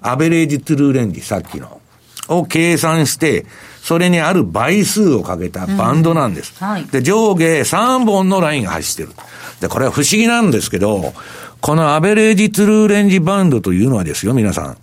[0.00, 1.82] アベレージトゥルーレンジ、さっきの、
[2.28, 3.44] を計算して、
[3.82, 6.54] それにある倍数をかけたバンドなんです。
[6.58, 9.14] うんはい、で、上下3本のラインが走ってる。
[9.60, 11.12] で、これは不思議なんですけど、
[11.60, 14.78] このアベレージトゥルーレンジバンドというのはですよ、皆さん。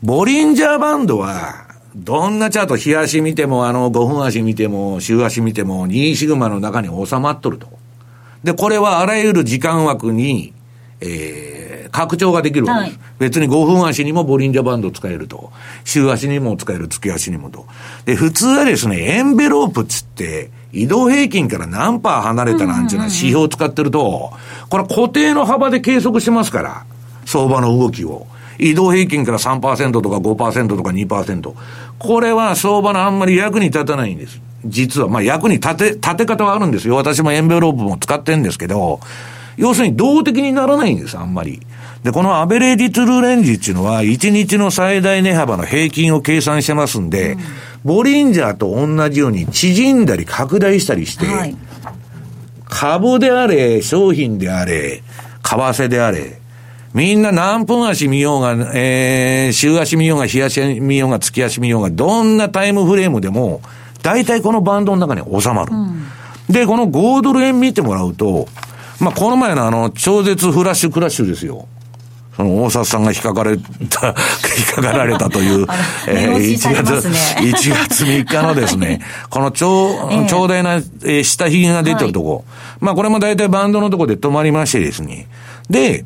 [0.00, 7.83] ボリンジャーバンドは、どんなチャート、日足見ても、あの、5分足見ても、週足見ても、2シグマの中に収まっとると。
[8.44, 10.52] で、これはあらゆる時間枠に、
[11.00, 12.98] えー、拡張ができるわけです。
[12.98, 15.50] はい、別に5分足にもボリンジャーバンド使えると。
[15.84, 17.66] 週足にも使える、月足にもと。
[18.04, 24.32] で、普通はですね、エンベロープっつって、移動平均から何パー離れたなんていうのは指標を使ってると、
[24.68, 26.84] これ固定の幅で計測してますから、
[27.24, 28.26] 相場の動きを。
[28.58, 31.54] 移動平均から3%とか5%とか2%。
[31.98, 34.40] これは相場のあんまり役に立たないんです。
[34.66, 35.08] 実は。
[35.08, 36.96] まあ役に立て、立て方はあるんですよ。
[36.96, 39.00] 私もエンベロープも使ってるんですけど、
[39.56, 41.60] 要するに動的にならないんです、あんまり。
[42.02, 47.40] で、このアベレージトゥルーレンジっていうのは、1日の最大値幅の平均を計算してますんで、うん、
[47.84, 51.56] ボリンジャーと同じように縮んだり拡大したりして、はい、
[52.66, 55.02] 株であれ、商品であれ、
[55.42, 56.40] 為替であれ、
[56.92, 63.62] みんな何分足見ようが、えー、週足見ようが、日足見ようが、月足見ようが、どんなタイムフレームでも、
[64.04, 65.74] 大体このバンドの中に収まる。
[65.74, 66.04] うん、
[66.48, 68.46] で、この5ドル円見てもらうと、
[69.00, 71.66] まあ、この前のあの、超絶フラッシュクラッシュですよ。
[72.36, 73.62] その大札さんが引っかかれた、
[74.58, 75.66] 引っかかられたという、
[76.06, 77.52] えー、1月、1
[77.88, 82.44] 月3日のですね、 この超、えー、長大な、えー、下髭が出てるとこ、はい、
[82.80, 85.28] まあこれも大体バンドのとこで止まりましてですね。
[85.70, 86.04] で、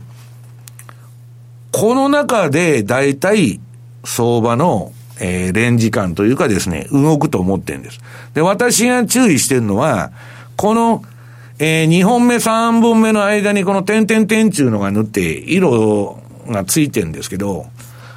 [1.72, 3.58] この中で大体
[4.04, 8.00] 相場の、えー、レンジ感というかですね、動くと思ってるんです。
[8.34, 10.10] で、私が注意してるのは、
[10.56, 11.02] この、
[11.58, 17.66] えー、2本目、3本目の間にこの点々点っていうのが塗って、色がついてるんですけど、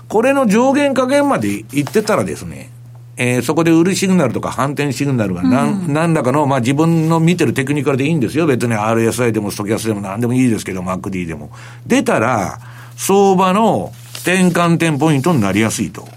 [0.07, 2.69] これの上限下限までいってたらですね、
[3.17, 8.47] えー、そこで売るシグナルとか反転シグナルが何、うん、何らかの、まあ自分の見てるテクニカルでいいんですよ。
[8.47, 11.51] 別に RSI でもストキャスでも何でもいいですけど、MacD でも。
[11.85, 12.59] 出たら、
[12.95, 16.07] 相場の転換点ポイントになりやすいと。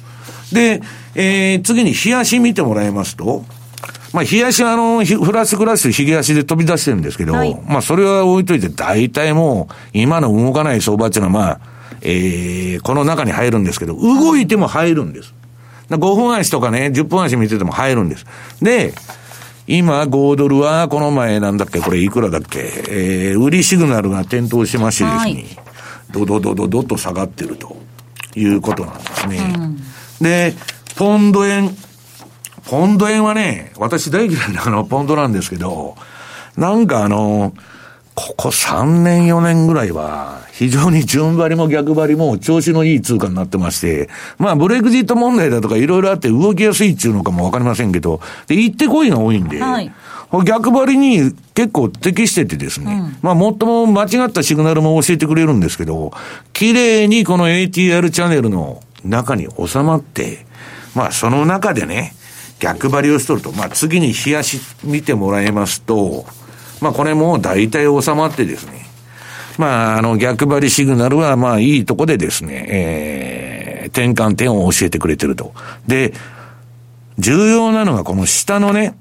[0.53, 0.83] で、
[1.15, 3.45] えー、次に日足見てもらいますと、
[4.13, 11.61] まあ、日足はあの、フラッシュクラッシュ、ヒゲ足で飛び出してるんですけど、はい、まあ、それは置いといて、大体もう、今の動かない相場っていうのは、まあ、
[12.01, 15.35] えー、この中に入るんですけど、動いても入るんです。
[15.91, 18.25] 5分足とかね、10分足見てても入るんです。
[18.63, 18.95] で、
[19.67, 25.65] 今、5ドルは、この前なんだっけ、これいくらだっけ、えー、売りシグナルが点灯してましてですね、はい
[26.15, 27.77] ドドドドドと下がってると
[28.37, 29.55] いうことなんですね。
[29.59, 29.79] うん、
[30.21, 30.55] で、
[30.97, 31.71] ポンド円。
[32.67, 35.97] ポンド円はね、私大嫌いなあの、ポンドなんですけど、
[36.57, 37.53] なんかあの、
[38.15, 49.93] ここ3年4年ぐらいは、非常に順張りも逆張りも調子のいい通貨になってまして、まあブレグジット問題だとかいろいろあって動きやすいっていうのかもわかりませんけど、で、行ってこいが多いんで、はい、
[50.45, 56.13] 逆張りに結構適しててですね、うん、まあ、もっとも間違ったシグナルも教えてくれるんですけど、
[56.53, 60.47] 綺麗にこの ATR チャンネルの中に収まって、
[60.95, 62.15] まあ、その中でね、
[62.61, 66.25] 逆張りをしとると、まあ、次に冷やし見てもらいますと、
[66.81, 68.87] まあ、これも大体収まってですね、
[69.59, 75.53] まあ、あの、逆張りシグナルは、まあ、いいとこでですね、えー、転換点を教えてくれてると。
[75.87, 76.15] で、
[77.19, 78.97] 重要なのがこの下のね、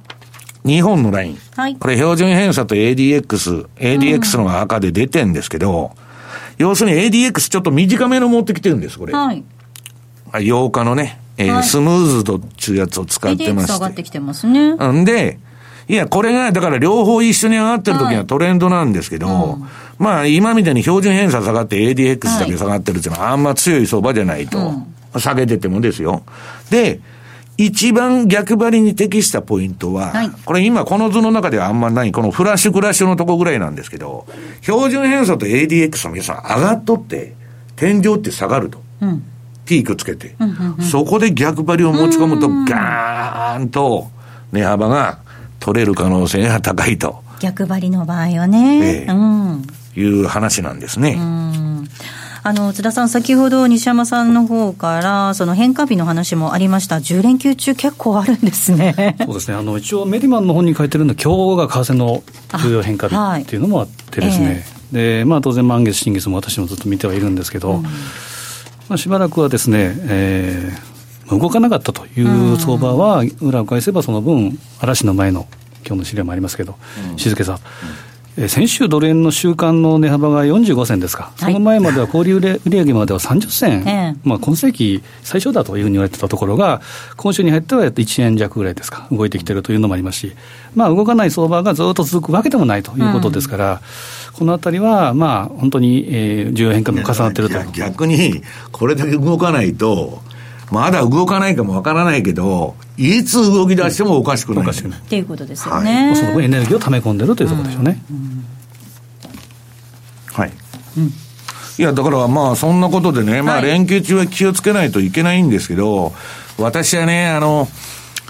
[0.66, 1.38] 2本のライン。
[1.56, 1.76] はい。
[1.76, 6.04] これ標準偏差と ADX、ADX のが赤で出てんですけど、うん、
[6.58, 9.14] 要するに ADX ちょっと短めの持ってきてるんです、これ。
[9.14, 9.44] はい。
[10.40, 13.74] 8日のね、えー、はい、スムーズドっていうやつを使ってまして。
[13.74, 14.76] 上がってきてますね。
[14.76, 15.40] んで、
[15.88, 19.68] いや、これが、だから両方一緒に上がってる時はトレンドなんですけど、はいうん、
[20.00, 24.58] まあ今みたいに標準偏差下がって ADX だけ下がってるっていうのはあんま強い相場じゃないと、
[25.14, 26.24] うん、下げててもですよ。
[26.70, 27.00] で、
[27.58, 34.26] 一番逆張りに適したポイントは、はい、これ今この図の中ではあんまない、このフラッシュクラッシュのとこぐらいなんですけど、
[34.62, 37.36] 標準偏差と ADX の皆さん上がっとって、
[37.76, 38.82] 天井って下がると。
[39.02, 39.24] うん、
[39.66, 44.08] ピークつけて、うんうんうん、そこで逆張りを持ち込むと、ガーンと
[44.52, 45.20] 値幅が
[45.60, 47.24] 取れる可能性が高いと。
[47.40, 49.06] 逆張りの場合はね。
[49.06, 49.12] ええ。
[49.12, 51.16] うん、いう話なんですね。
[51.18, 51.88] うん。
[52.46, 59.16] あの津田さん、先ほど西山さんの方から、その変化日の話もありました、10連休中、結構あるんですね。
[59.26, 59.56] そうですね。
[59.56, 62.22] あの一応、メディマンの本に書いてるのは、今日が為替の
[62.62, 64.64] 重要変化日っていうのもあってですね、はいえ。
[64.92, 67.86] ー、でまあ、当然、満月、新月も私もずっと見てはいるんですけど、うん、
[68.90, 75.48] まあ、しばらくはですね、えー、動かなかったという相場は、裏を返せばその分、嵐の前の
[75.86, 76.76] 今日の資料もありますけど、
[77.18, 77.60] 静けさ。
[78.48, 86.82] 先週ドル円の週間の値幅が45銭ですか、はい、その前までは小売売上までは30銭、えまあ、今世紀最小だというふうに言われてたところが、
[87.16, 90.36] 今週に入っては1円弱ぐらいですか、動いてきてるというのもありますし、
[90.74, 93.80] まあ、動かない相場がずっと続くわけでもないということですから、うん、
[94.34, 100.22] このあたりは、まあ、本当に、えー、重要変化も重なってると逆に、これだけ動かないと、
[100.72, 104.64] まだ動かないかもわからないけど、いつ動き出してもおかしくない。
[104.64, 105.00] おかしくない。
[105.00, 106.08] っていうことですよね。
[106.08, 108.04] はい、そのエネルギーを溜め込んでるということでしょうね。
[108.10, 108.46] うんうん、
[110.34, 110.52] はい。
[110.98, 111.12] うん、い
[111.78, 116.12] や、だからまあ、そんなことでね、まあ、連休中は気をつけないといけないんですけど、
[116.58, 117.68] 私はね、あの、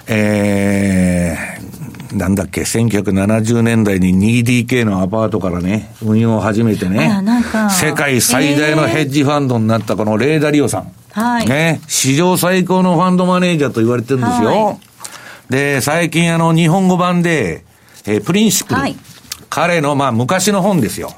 [0.07, 1.72] えー、
[2.13, 7.11] なんだっけ、1970年代に 2DK のアパートからね、運用を始めてね、
[7.69, 10.91] 世界最大のヘッジファンドになったこのレーダリオさん。
[11.11, 11.47] はい。
[11.47, 14.49] ね、史上最高のファンドマネージャーと言われてるんですよ。
[14.49, 14.77] はい、
[15.49, 17.63] で、最近あの、日本語版で、
[18.05, 18.79] えー、プリンシプル。
[18.79, 18.95] はい、
[19.49, 21.11] 彼の、まあ、昔の本ですよ。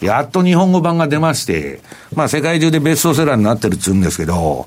[0.00, 1.80] やっと日本語版が出まして、
[2.14, 4.66] まあ、世界中でベストセラーになってるっつうんですけど、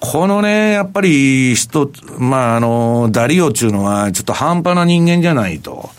[0.00, 5.90] このね、やっぱり人、まあ、あの、ダリオっていうのは、ちょっと半端な人間じゃないと。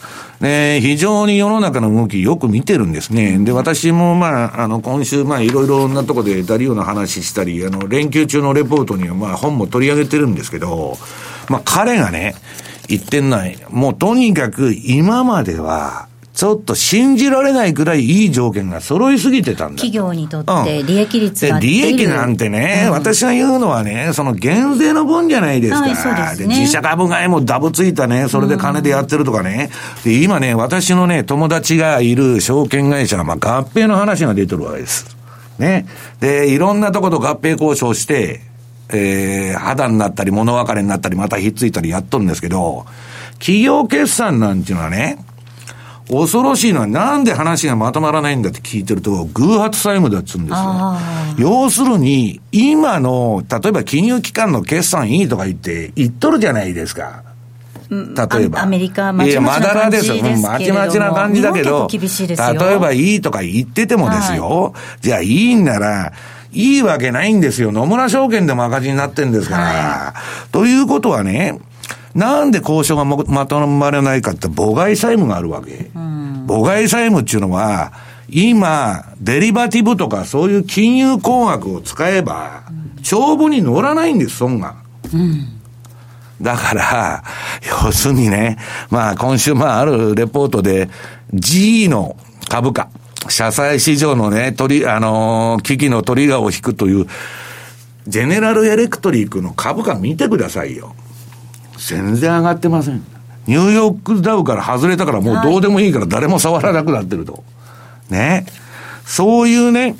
[0.41, 3.37] で、非常に世の中の動きよく見てるんですね。
[3.39, 10.97] で、私もまあ、あの、今週、まあ、いろいろなとこでダリオの話したり、あの、連休中のレポートにはまあ、本も取り上げてるんですけど、
[11.49, 12.35] まあ、彼がね、
[12.87, 13.57] 言ってんない。
[13.69, 19.81] もうとにかく今までは、ちょっと信じられないくらいいい条件が揃いすぎてたんだ。
[19.81, 25.79] 企業にとって利益率が、うん、利益なんてね、うん、私が言うのはね、その減税の分じゃないですか。
[25.79, 26.47] はい、そうですね。
[26.55, 29.71] で自社株買いもダブついたね、それで金でやってるとかね。
[30.05, 35.15] うん、で、今ね、私のね、友達がいる証券会社が、まあ、合併の話が出てるわけです。
[35.57, 35.87] ね。
[36.19, 38.41] で、いろんなとこと合併交渉して、
[38.89, 42.85] えー、肌になったり物別れになったりまたひっついたりやっとるんですけど、
[43.39, 45.17] 企業決算なんていうのはね、
[46.09, 50.97] 恐ろしいのはなんで話がまとまらないんだって聞いてると、偶発債務だっつうんですよ。
[51.37, 57.23] 要するに、今の、例えば金融機関の決算いいとか言って、言っとるじゃないですか。
[57.89, 58.61] 例えば。
[58.61, 66.13] アメリカ、まちまちな感じですけどまちまちな感じだけど、例えばいいとか言っててもですよ、はい、じゃあいいんなら、
[66.51, 67.71] いいわけないんですよ。
[67.71, 69.63] 野村証券でも赤字になってんですから。
[69.63, 70.13] は
[70.47, 71.59] い、ということはね、
[72.15, 75.91] なんで交渉がまとまらないかって母外債務があるわけ。
[75.93, 77.91] うん、母外債務っていうのは、
[78.29, 82.63] 今、デリバティブとかそういう金融工学を使えば、
[83.03, 84.75] 帳簿に乗らないんです、損が。
[85.13, 85.45] うん、
[86.41, 87.23] だから、
[87.83, 88.57] 要するにね、
[88.89, 90.89] まあ今週まああるレポートで、
[91.33, 92.15] G の
[92.47, 92.87] 株価、
[93.27, 97.07] 社債市場のね、取り、あのー、危機のトリガーを引くという、
[98.07, 100.95] ジェネラルエレクトリックの株価見てくださいよ。
[101.77, 103.03] 全然上がってません。
[103.47, 107.43] ニューヨークダウから外れたからもうどうでもいいから誰も触らなくなってると。
[108.09, 108.45] ね。
[109.05, 109.95] そういうね、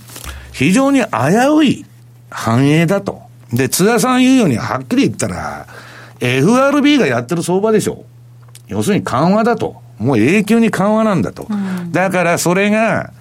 [0.52, 1.08] 非常に危
[1.56, 1.86] うい
[2.30, 3.22] 繁栄だと。
[3.54, 5.68] で、津田さん言うようにはっきり言ったら、
[6.20, 8.06] FRB がやってる相場でしょ。
[8.68, 9.82] 要するに緩和だと。
[9.98, 11.48] もう永久に緩和なんだと。
[11.50, 13.14] うん、だからそれが、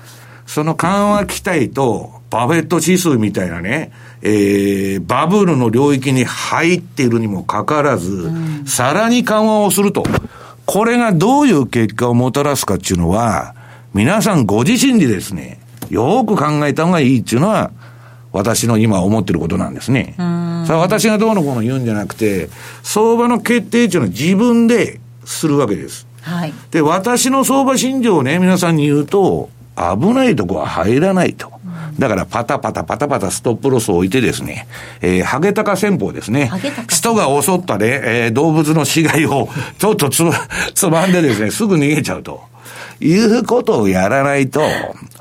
[0.47, 10.03] その緩和期待と、バフェット指数みたいなね、えー、バブルの領域に入っているにもかかわらず、うん、さらに緩和をすると。
[10.67, 13.55] これがどういう結果をもたらすかっていうのは、
[13.93, 15.61] 皆さんご自身でですね、
[15.91, 17.71] よく考えた方がいいっていうのは、
[18.33, 20.15] 私の今思ってることなんですね。
[20.17, 22.51] さあ私がどうのこうの言うんじゃなくて、
[22.83, 26.09] 相場の決定っていうのは自分でするわけです。
[26.23, 26.53] はい。
[26.73, 31.54] で、私の相場信条をね、皆さんに言うと、危ないとこは入らないと。
[31.99, 34.67] だからパタパタパタパタストップロスを置いてですね、
[35.01, 36.51] えー、ハゲタカ戦法ですね。
[36.89, 40.25] 人が襲ったね、えー、動物の死骸をちょっとつ、
[40.75, 42.43] つまんでですね、すぐ逃げちゃうと。
[43.01, 44.63] いうことをやらないと、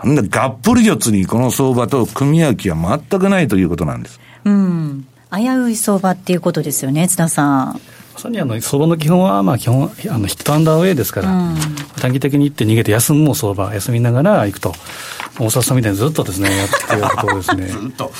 [0.03, 4.19] がっぷり四つにこの相場と組み合う気は全くないということなんです。
[4.45, 5.05] うん。
[5.31, 7.81] 危うい相場っていうことですよね、津田さん。
[8.23, 11.57] まさにあの相場の基本は、まあ、基本あのヒットアンダーウェイですから、うん、
[12.01, 14.73] 短期的に行って逃げて休むも相場、休みながら行くと、
[15.39, 17.67] 大沢さんみたいにずっとですね、やってるところですね。
[17.67, 18.13] ずっと、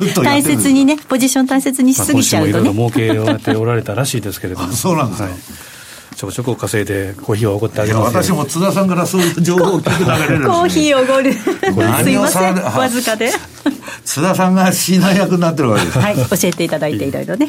[0.00, 4.72] ずっと大切にね、ポジション大切にしすぎちゃうと、ね、まあ、もいろいろ儲けをやっておられたらしいですけれども。
[4.72, 5.28] そうなんですか。
[5.28, 5.34] はい。
[6.16, 8.16] ちょこちょこ稼いでコーヒーをおごってあげます。
[8.16, 11.34] 私も津田さんからそういう情報を聞くだけで、ね、 コーヒーをおごる。
[11.34, 12.54] すいません。
[12.54, 13.30] わずかで。
[14.04, 17.48] 津田さんが指南役になってるわけですはい教えていただいていろいろね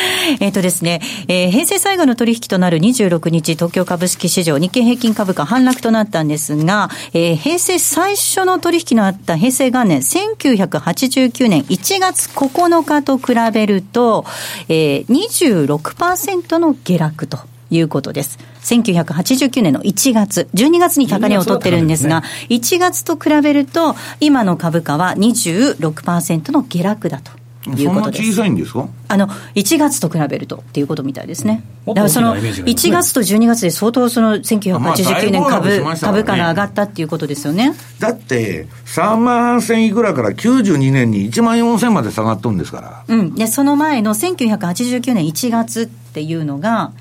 [0.40, 14.24] えっとですね、えー、平成最後の取引となる26日、東京株式市場、日経平均株価反落となったんですが、えー、平成最初の取引のあった平成元年、1989年1月9日と比べると、
[14.68, 17.38] えー、26%の下落と。
[17.72, 18.38] いうことです。
[18.64, 27.41] 1989年の1月、12月に高値を取ってるんですが、ね、1月と比べると、今の株価は26%の下落だと。
[27.70, 28.32] いうことです。
[28.32, 28.88] 小さいんですか？
[29.08, 37.74] あの1月と比べるとっていうことみたいですね、だからその1月と12月で相当その1989年株,、株価が上がったっていうことですよね。
[37.98, 46.92] だって3万8000いくらから92年に1万4000まで下がっとるんですから、うん、でその前の1989年1月っていうのが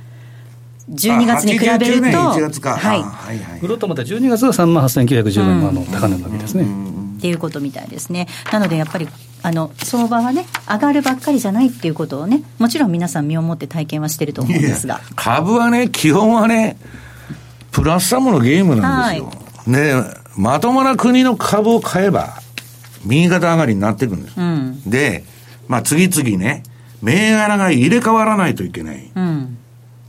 [0.90, 6.66] 12月に比べると、1月か、はい、はいはい、ぐるっとまた12月が3万8910円の高値なわけですね。
[7.18, 8.28] っていうことみたいですね。
[8.52, 9.08] なのでやっぱり
[9.44, 15.02] あの相場はね上がるばっかりじゃないっていうことをねもちろん皆さん身をもって体験はしてると思うんですが。
[15.16, 16.78] 株はね基本はね
[17.72, 19.34] プラスサムのゲームなんですよ、は
[19.68, 20.04] い、ね
[20.38, 22.42] まともな国の株を買えば
[23.06, 25.24] 右肩上がりになっていくんです、うん、で
[25.68, 26.64] まあ次々ね
[27.02, 29.58] 銘柄が入れ替わらないといけない、うん。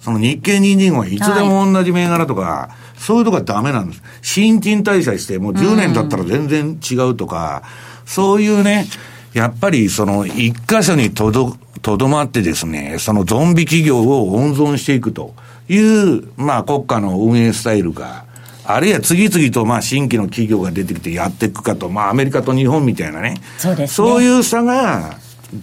[0.00, 4.02] その日経人参はいつでも同じ銘柄とか、はい、そういうとこはダメなんです。
[4.20, 7.62] 新陳代謝して、もう10年経ったら全然違うとか、
[8.02, 8.86] うん、そういうね、
[9.34, 15.34] やっぱりその一箇所にとど、とどまってですね、そのゾンビ企業を温存していくと
[15.68, 18.26] いう、まあ国家の運営スタイルか、
[18.64, 23.40] あるいは次々とまあ新規の企業が出てきてやっていくかと、まあアメリカと日本みたいなね。
[23.58, 25.16] そうです、ね、そういう差が、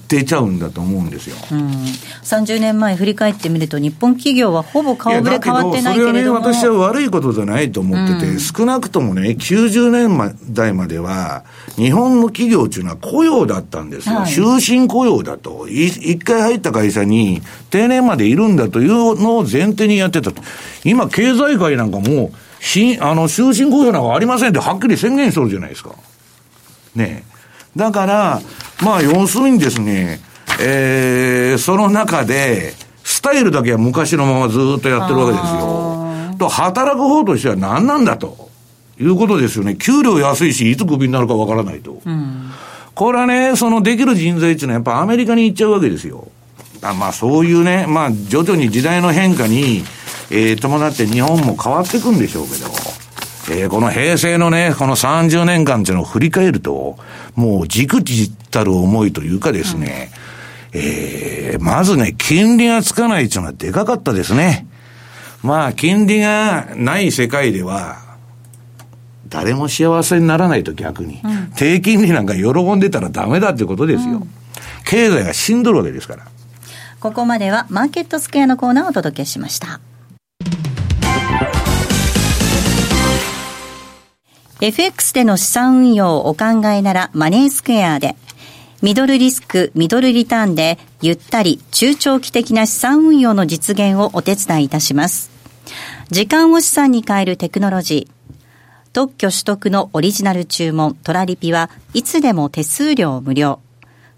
[0.08, 1.68] 出ちゃうんだと思うんですよ、うん、
[2.24, 6.42] 30年前振り返ってみると、日本企業はほぼ顔ぶれ変わってないけれども。
[6.42, 11.44] それはね、私は悪いことじゃないと思ってて、うん、少なくともね、90年代までは、
[11.76, 20.42] 日本の企業っていうのは雇用だったんですよ、はい、終身雇用だと、一回入った会社に定年までいるんだというのを前提にやってたと、
[20.84, 25.96] 今、経済界なんかもう、しあの終身雇用なんかありませんってはっきり宣言しとるじゃないですか。
[26.96, 27.24] ね
[27.76, 28.42] だから、
[28.84, 30.20] まあ、要するにですね、
[30.62, 36.36] えー、その中で、スタイルだけは昔のままずっとやってるわけですよ。
[36.38, 38.50] と、働く方としては何なんだと。
[39.00, 39.76] いうことですよね。
[39.76, 42.02] 給料安いし、いつクビになるかわからないと。
[42.06, 42.52] うん、
[42.94, 46.28] これはね、そのできる人材っていうのはやっぱアメリカに行っちゃうわけですよ。
[46.82, 49.84] あまあそういうね、まあ徐々に時代の変化に、
[50.32, 52.68] えー、伴って日本も変わっていくんでしょうけど。
[53.52, 56.98] えー、この平成のね、この30年間っていうのを振り返ると、
[57.40, 60.12] もうじくじたる思いというかですね、
[60.74, 64.68] うん、えー、まずね、金利がつかないっていうのはでかかったですね。
[65.42, 67.98] まあ、金利がない世界では、
[69.30, 74.18] 誰も幸せにならないと逆に、うん、低金利なんか喜んでたらダメだってことですよ。
[74.18, 74.30] うん、
[74.84, 76.26] 経済が死んどるわけですから。
[77.00, 79.80] ここまではマーケットスクエアのコーナーをお届けしました。
[84.62, 88.18] FX での資産運用をお考えならマネースクエアで、
[88.82, 95.32] ミドルリスク、ミドルリターンで、ゆったり、中長期的な資産運用の実現をお手伝いいたします。
[96.10, 98.20] 時間を資産に変えるテクノロジー。
[98.92, 103.60] 特許取得のオリジナル注文、トラリピはいつでも手数料無料。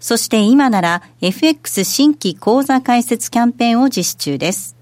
[0.00, 4.76] そして今なら FX 新規口座開設キャンペーンを実施中です。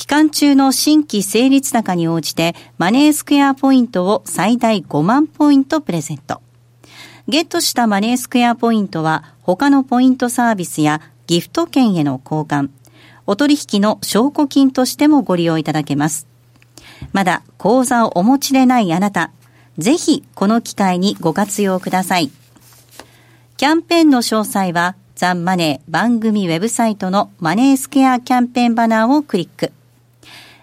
[0.00, 6.40] 期間中の新規成立高に応じてマネースクエアポイントを最大5万ポイントプレゼント。
[7.28, 12.70] ゲットしたマネースクエアポイントは他のポイントサービスやギフト券への交換、
[13.26, 16.26] お取引の証拠金としてもご利用いただけます。
[17.12, 19.32] まだ口座をお持ちでないあなた、
[19.76, 22.30] ぜひこの機会にご活用ください。
[23.58, 29.72] キャンペーンの詳細はザンマネー番組ウェブサイトのマネースクエアキャンペーンバナーをクリック。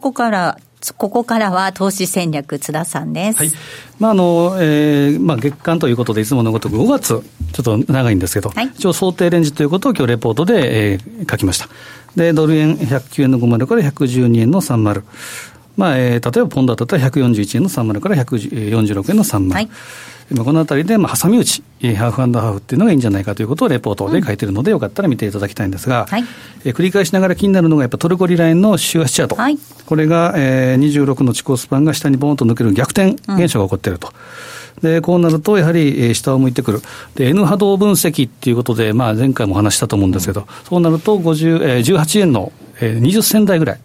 [0.00, 0.58] ここから、
[0.96, 3.38] ここからは投資戦略津田さんです。
[3.38, 3.50] はい。
[3.98, 7.22] まあ、あの、えー、まあ、月間ということで、いつものごとく5月、
[7.52, 11.68] ちょっと長いんですけど、はい、一応想定レンジということを今日レポートで、えー、書きました。
[12.16, 15.02] で、ドル円109円の50から112円の30。
[15.76, 19.52] まあ、えー、例えばポンドだったら141円の30から146円の30。
[19.52, 19.68] はい
[20.36, 21.62] このあたりで、まあ、挟み撃ち、
[21.96, 26.24] ハーフハーフっていうのがいいんじゃないかということをレポートで書いてるので、よかったら見ていただきたいんですが、はい、
[26.64, 29.34] え繰り返しながら気になるのが、やっぱトルコリラインの週足チャート。
[29.34, 34.12] はい、これが、えー、26の地高スパンが下にボーンと抜ける逆転現象が起こっていると。
[34.82, 36.80] うん、で、こうなると、やはり、えー、下を向いてくる。
[37.16, 43.80] で、N 波動分析っていうことで、まあ、前回も話したと思うんですけど、そうなると、50、えー、18円の、えー、20銭台ぐらい。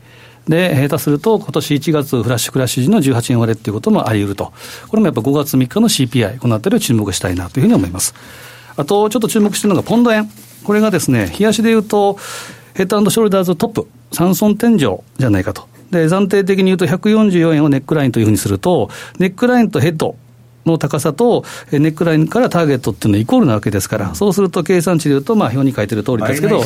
[0.47, 4.53] で、下手すると、今年1月フラッシュクラッシュ時の18円割れっていうこともあり得ると。
[4.87, 8.13] これもやっぱ5月3日の CPI、このあたりを注目したいなというふうに思います。
[8.77, 10.29] あと、ちょっと注目してるのがポンド円。
[10.63, 12.17] これがですね、冷やしで言うと、
[12.73, 15.67] ヘッドショルダーズトップ、三尊天井じゃないかと。
[15.91, 20.15] で、暫定的に言うと144円をネックラインというふうにすると、ネックラインとヘッド、
[20.65, 26.63] の高さと、ネックラインからターゲットっていうのはイコールなわけですから、そうすると計算値でいうと、まあ、表に書いてる通りですけど、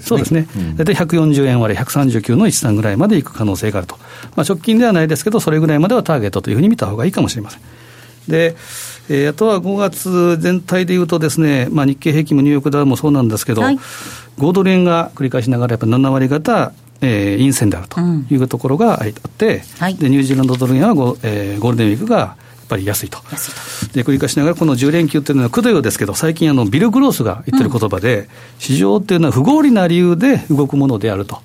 [0.00, 0.46] そうですね、
[0.76, 3.96] 大体140円割れ、139の13ぐらいまでいく可能性があると、
[4.36, 7.60] まあ、直近ではないですけど、それぐらいまではターゲットというふうに見たほうがいいかもしれません。
[8.28, 8.54] で、
[9.08, 13.78] えー、あとは5月全体でいうとですね、まあ、日経平均もニューヨークダウもそうなんですけど、はい、
[14.38, 16.72] 5ドル円が繰り返しながら、やっぱ7割方、
[17.02, 22.36] えー、陰線であるというところがあって、うんはい、でニュージーランドドル円はゴ,、えー、ゴールデンウィークが
[22.70, 23.18] ぱり安いと。
[23.92, 28.26] で、繰り返しながら、この10連休っていうのは、くどようですけど、最近、あの、ビル・グロースが言ってる言葉で、うん、
[28.58, 31.42] 市場っていうのは不合理な理由で動くものであると。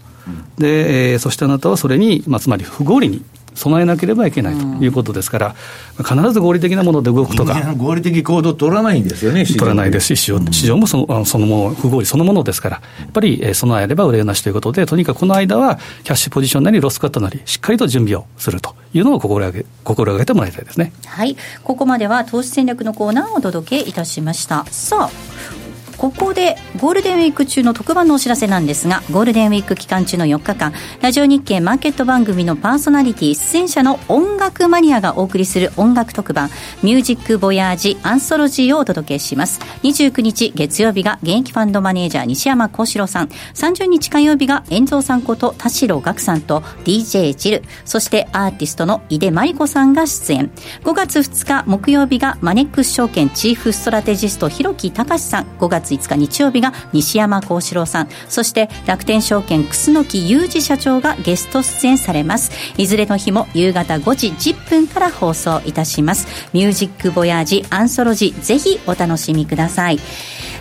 [0.58, 3.24] で、えー、そしてあなたはそれに、まあ、つまり不合理に
[3.56, 5.56] 備えなければいけないということですから、
[5.98, 7.74] 必ず合理的なもので動くとか。
[7.78, 10.16] 合理的行動取らないんですよね、取らないです。
[10.16, 20.92] し、市場市場もそのそのもの、不合理そのものですから、やっぱり備えれば憂いなしということで、とにかくこの間は、キャッシュポジションなり、ロスカットなり、しっかりと準備をするというのを心がけ心がけてもらいたいですね。
[21.06, 24.66] はい、ここまでは投資戦略のコーナーをお届けいたしました。
[24.70, 25.65] さあ
[25.98, 36.50] ここでゴールデンウィーク中の特番のお知らせなんですがゴールデンウィーク期間中の4日間ラジオ日経マーケット番組のパーソナリティ出演者の音楽マニアがお送りする音楽特番
[36.84, 39.60] 「ミュージックボヤージアンソロジー」をお届けします。
[39.84, 43.30] 29日月曜日が現役ファンドマネージャー西山幸四郎さん。
[43.54, 50.52] 30日火曜日が遠蔵さんこと田代岳さんと DJ ジルそしてアーティストの井出真理子さんが出演。
[50.84, 55.46] 5月2日木曜日がマネックス証券チーフストラテジスト広木隆さん。
[55.60, 58.10] 5月月5日日曜日が西山幸四郎さん。
[58.28, 62.52] そして楽天証券楠木裕二社長がゲスト出演されます。
[62.78, 66.28] いずれの日も夕方5時10分から放送いたします。
[66.54, 70.00] ミュージックボヤージアンソロジーぜひお楽しみください。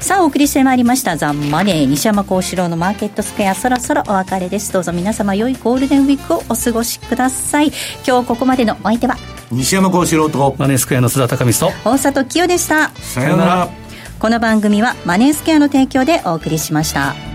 [0.00, 1.16] さあお送りしてまいりました。
[1.16, 3.54] ザ・マネー西山幸四郎のマーケットスクエア。
[3.54, 4.72] そろそろお別れです。
[4.72, 7.72] どうぞ皆様良いゴールデンウィークをお過ごしください。
[8.06, 9.16] 今日ここまでのお相手は？
[9.50, 12.90] 西山幸四郎とマネースクエアの須田貴光と大里清でした。
[12.96, 13.68] さようなら
[14.24, 17.33] この番組はマネースケアの提供でお送りしました。